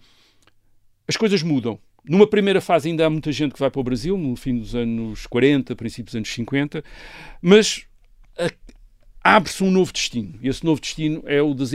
[1.07, 1.79] as coisas mudam.
[2.07, 4.73] Numa primeira fase ainda há muita gente que vai para o Brasil, no fim dos
[4.75, 6.83] anos 40, princípios dos anos 50,
[7.41, 7.85] mas
[9.23, 10.33] abre-se um novo destino.
[10.41, 11.71] E esse novo destino é o, das,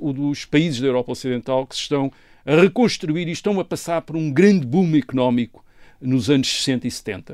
[0.00, 2.10] o dos países da Europa Ocidental que se estão
[2.44, 5.64] a reconstruir e estão a passar por um grande boom económico
[6.00, 7.32] nos anos 60 e 70.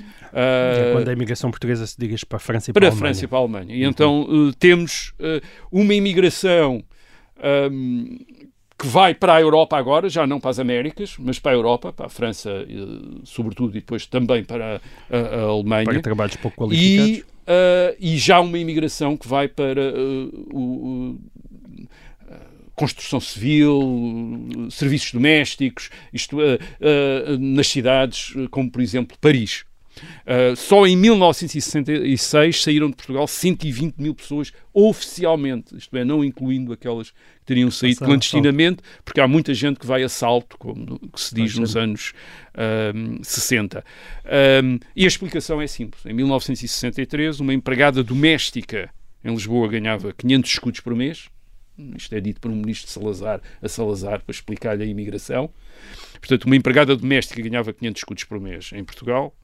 [0.00, 2.90] Uh, é quando a imigração portuguesa se dirige para a França e para, para a
[2.90, 3.14] Alemanha.
[3.14, 3.74] França e para a Alemanha.
[3.74, 3.90] E uhum.
[3.90, 5.40] então uh, temos uh,
[5.70, 6.82] uma imigração
[7.70, 8.18] um,
[8.76, 11.92] que vai para a Europa agora, já não para as Américas, mas para a Europa,
[11.92, 12.50] para a França,
[13.22, 15.84] sobretudo, e depois também para a, a Alemanha.
[15.84, 17.18] Para trabalhos pouco qualificados.
[17.18, 21.18] E uh, e já uma imigração que vai para uh, o,
[22.74, 26.38] construção civil, serviços domésticos, isto
[27.38, 29.64] nas cidades como, por exemplo, Paris.
[30.26, 36.72] Uh, só em 1966 saíram de Portugal 120 mil pessoas oficialmente, isto é, não incluindo
[36.72, 37.16] aquelas que
[37.46, 41.76] teriam saído clandestinamente, porque há muita gente que vai a salto, como se diz nos
[41.76, 42.12] anos
[42.54, 43.80] uh, 60.
[43.80, 46.04] Uh, e a explicação é simples.
[46.06, 48.90] Em 1963, uma empregada doméstica
[49.24, 51.28] em Lisboa ganhava 500 escudos por mês.
[51.96, 55.50] Isto é dito por um ministro de Salazar a Salazar para explicar-lhe a imigração.
[56.20, 59.34] Portanto, uma empregada doméstica ganhava 500 escudos por mês em Portugal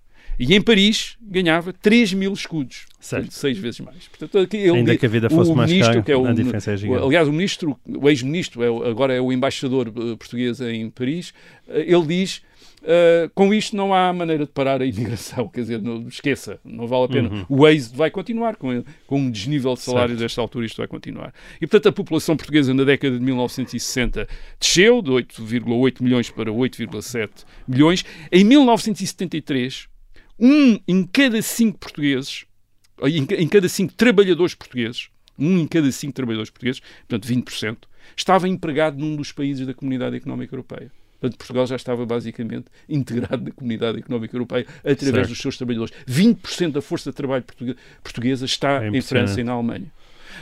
[0.41, 2.86] e em Paris ganhava 3 mil escudos.
[2.99, 3.30] Certo.
[3.30, 4.09] Seis vezes mais.
[4.09, 6.76] Portanto, ele, Ainda que a vida fosse mais cara, que é o, a diferença é
[6.78, 7.05] gigante.
[7.05, 11.34] Aliás, o ministro, o ex-ministro, é, agora é o embaixador eh, português em Paris,
[11.68, 12.43] eh, ele diz
[12.80, 16.86] Uh, com isto não há maneira de parar a imigração, quer dizer, não, esqueça, não
[16.86, 17.28] vale a pena.
[17.28, 17.45] Uhum.
[17.47, 20.20] O êxito vai continuar com, com um desnível de salário certo.
[20.20, 21.34] desta altura, isto vai continuar.
[21.61, 24.26] E portanto a população portuguesa na década de 1960
[24.59, 27.28] desceu de 8,8 milhões para 8,7
[27.68, 28.03] milhões.
[28.32, 29.89] Em 1973
[30.41, 32.47] um em cada cinco portugueses,
[33.03, 37.76] em cada cinco trabalhadores portugueses, um em cada cinco trabalhadores portugueses, portanto 20%,
[38.16, 40.91] estava empregado num dos países da Comunidade Económica Europeia.
[41.20, 45.28] Portanto, Portugal já estava basicamente integrado na Comunidade Económica Europeia através certo.
[45.28, 45.95] dos seus trabalhadores.
[46.09, 47.45] 20% da força de trabalho
[48.03, 49.93] portuguesa está é em França e na Alemanha.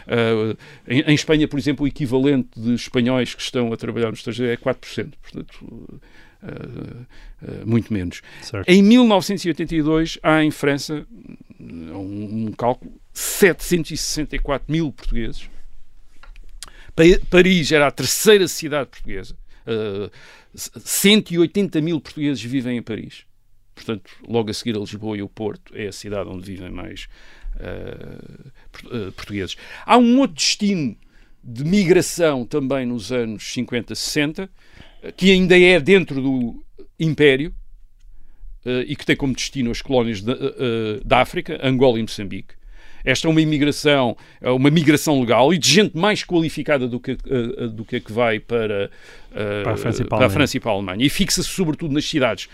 [0.06, 4.14] Uh, em, em, Espanha, por exemplo, o equivalente de espanhóis que estão a trabalhar no
[4.14, 5.12] estrangeiro é 4%.
[5.20, 6.00] Portanto,
[6.42, 7.04] Uh,
[7.42, 8.22] uh, muito menos.
[8.42, 8.68] Certo.
[8.68, 11.04] Em 1982, há em França,
[11.58, 15.50] um, um cálculo, 764 mil portugueses.
[16.94, 19.36] Pa Paris era a terceira cidade portuguesa.
[19.66, 20.10] Uh,
[20.54, 23.24] 180 mil portugueses vivem em Paris.
[23.74, 27.08] Portanto, logo a seguir a Lisboa e o Porto é a cidade onde vivem mais
[29.16, 29.56] portugueses.
[29.84, 30.96] Há um outro destino
[31.42, 34.50] de migração também nos anos 50, 60,
[35.16, 36.64] que ainda é dentro do
[36.98, 37.54] Império
[38.64, 42.56] uh, e que tem como destino as colónias de, uh, da África, Angola e Moçambique.
[43.04, 47.12] Esta é uma imigração, é uma migração legal e de gente mais qualificada do que,
[47.12, 48.90] uh, do que a que vai para,
[49.62, 51.06] para, a França e para, a França e para a Alemanha.
[51.06, 52.48] E fixa-se sobretudo nas cidades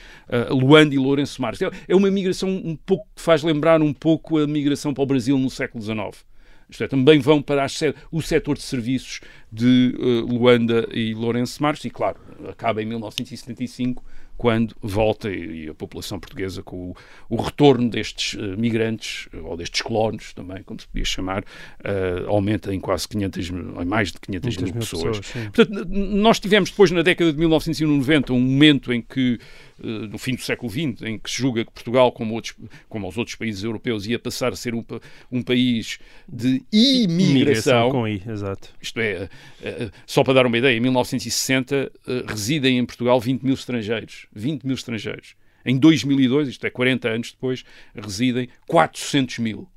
[0.51, 1.63] Luanda e Lourenço Marques.
[1.63, 5.07] É, é uma migração um pouco que faz lembrar um pouco a migração para o
[5.07, 6.25] Brasil no século XIX.
[6.69, 7.67] Isto é, também vão para
[8.11, 14.03] o setor de serviços de uh, Luanda e Lourenço Marques, e claro, acaba em 1975,
[14.37, 16.97] quando volta e, a população portuguesa com o,
[17.29, 22.75] o retorno destes uh, migrantes, ou destes colonos também, como se podia chamar, uh, aumenta
[22.75, 25.21] em quase 500, em mais de 500 mil, mil, pessoas.
[25.21, 29.39] pessoas Portanto, nós tivemos depois na década de 1990 um momento em que
[29.79, 32.55] no fim do século XX, em que se julga que Portugal, como, outros,
[32.89, 34.85] como os outros países europeus, ia passar a ser um,
[35.31, 35.99] um país
[36.29, 37.91] de imigração.
[37.91, 38.71] com I, exato.
[38.81, 41.91] Isto é, uh, só para dar uma ideia, em 1960
[42.27, 44.27] residem em Portugal 20 mil estrangeiros.
[44.33, 45.35] 20 mil estrangeiros.
[45.65, 47.65] Em 2002, isto é 40 anos depois,
[47.95, 49.69] residem 400 mil.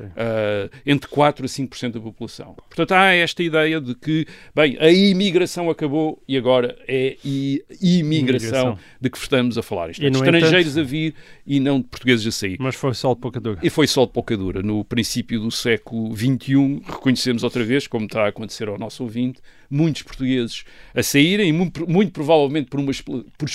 [0.00, 2.54] Uh, entre 4% a 5% da população.
[2.54, 9.10] Portanto, há esta ideia de que, bem, a imigração acabou e agora é imigração, de
[9.10, 9.90] que estamos a falar.
[9.90, 11.14] Isto é, de estrangeiros entanto, a vir
[11.46, 12.56] e não de portugueses a sair.
[12.58, 13.60] Mas foi só de pouca dura.
[13.62, 14.62] E foi só de pouca dura.
[14.62, 19.40] No princípio do século XXI, reconhecemos outra vez, como está a acontecer ao nosso ouvinte,
[19.70, 22.92] muitos portugueses a saírem, muito, muito provavelmente por uma
[23.38, 23.48] por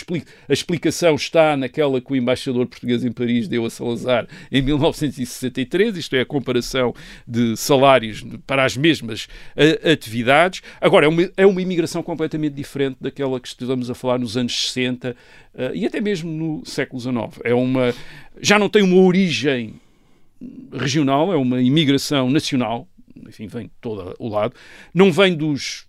[0.47, 5.97] a explicação está naquela que o embaixador português em Paris deu a Salazar em 1963,
[5.97, 6.93] isto é a comparação
[7.28, 9.28] de salários para as mesmas
[9.91, 10.62] atividades.
[10.80, 14.72] Agora, é uma, é uma imigração completamente diferente daquela que estamos a falar nos anos
[14.72, 15.16] 60 uh,
[15.55, 17.41] eh, e até mesmo no século XIX.
[17.43, 17.93] É uma,
[18.41, 19.76] já não tem uma origem
[20.72, 22.88] regional, é uma imigração nacional,
[23.28, 24.55] enfim, vem de todo o lado,
[24.93, 25.89] não vem dos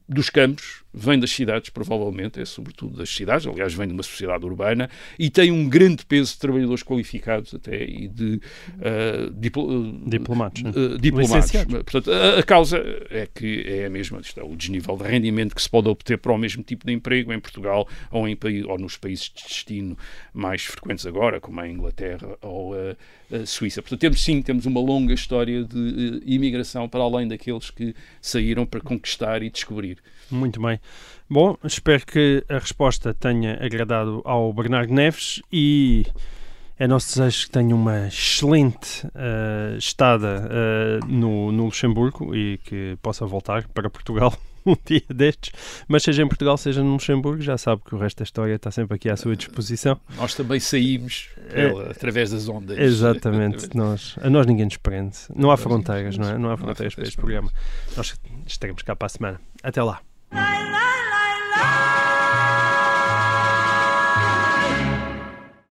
[0.13, 4.45] dos campos, vem das cidades, provavelmente, é sobretudo das cidades, aliás, vem de uma sociedade
[4.45, 10.61] urbana e tem um grande peso de trabalhadores qualificados até e de uh, diplo, diplomatos.
[10.63, 11.51] Uh, diplomatos.
[11.85, 12.77] Portanto, a, a, causa
[13.09, 16.17] é que é a mesma, isto é, o desnível de rendimento que se pode obter
[16.17, 18.37] para o mesmo tipo de emprego em Portugal ou, em,
[18.67, 19.97] ou nos países de destino
[20.33, 22.95] mais frequentes agora, como a Inglaterra ou a,
[23.35, 23.81] a Suíça.
[23.81, 28.65] Portanto, temos sim, temos uma longa história de uh, imigração para além daqueles que saíram
[28.65, 30.00] para conquistar e descobrir.
[30.31, 30.79] Muito bem.
[31.29, 36.05] Bom, espero que a resposta tenha agradado ao Bernardo Neves e
[36.81, 42.97] é nosso desejo que tenha uma excelente uh, estada uh, no, no Luxemburgo e que
[43.01, 44.33] possa voltar para Portugal
[44.65, 45.51] um dia destes,
[45.87, 48.71] mas seja em Portugal, seja no Luxemburgo, já sabe que o resto da história está
[48.71, 49.99] sempre aqui à sua disposição.
[50.15, 52.77] Nós também saímos pela, é, através das ondas.
[52.77, 55.17] Exatamente, nós, a nós ninguém nos prende.
[55.35, 56.37] Não há fronteiras, não é?
[56.37, 57.51] Não há fronteiras para este programa.
[57.95, 59.41] Nós estaremos cá para a semana.
[59.63, 60.01] Até lá.
[60.31, 61.10] 来来来。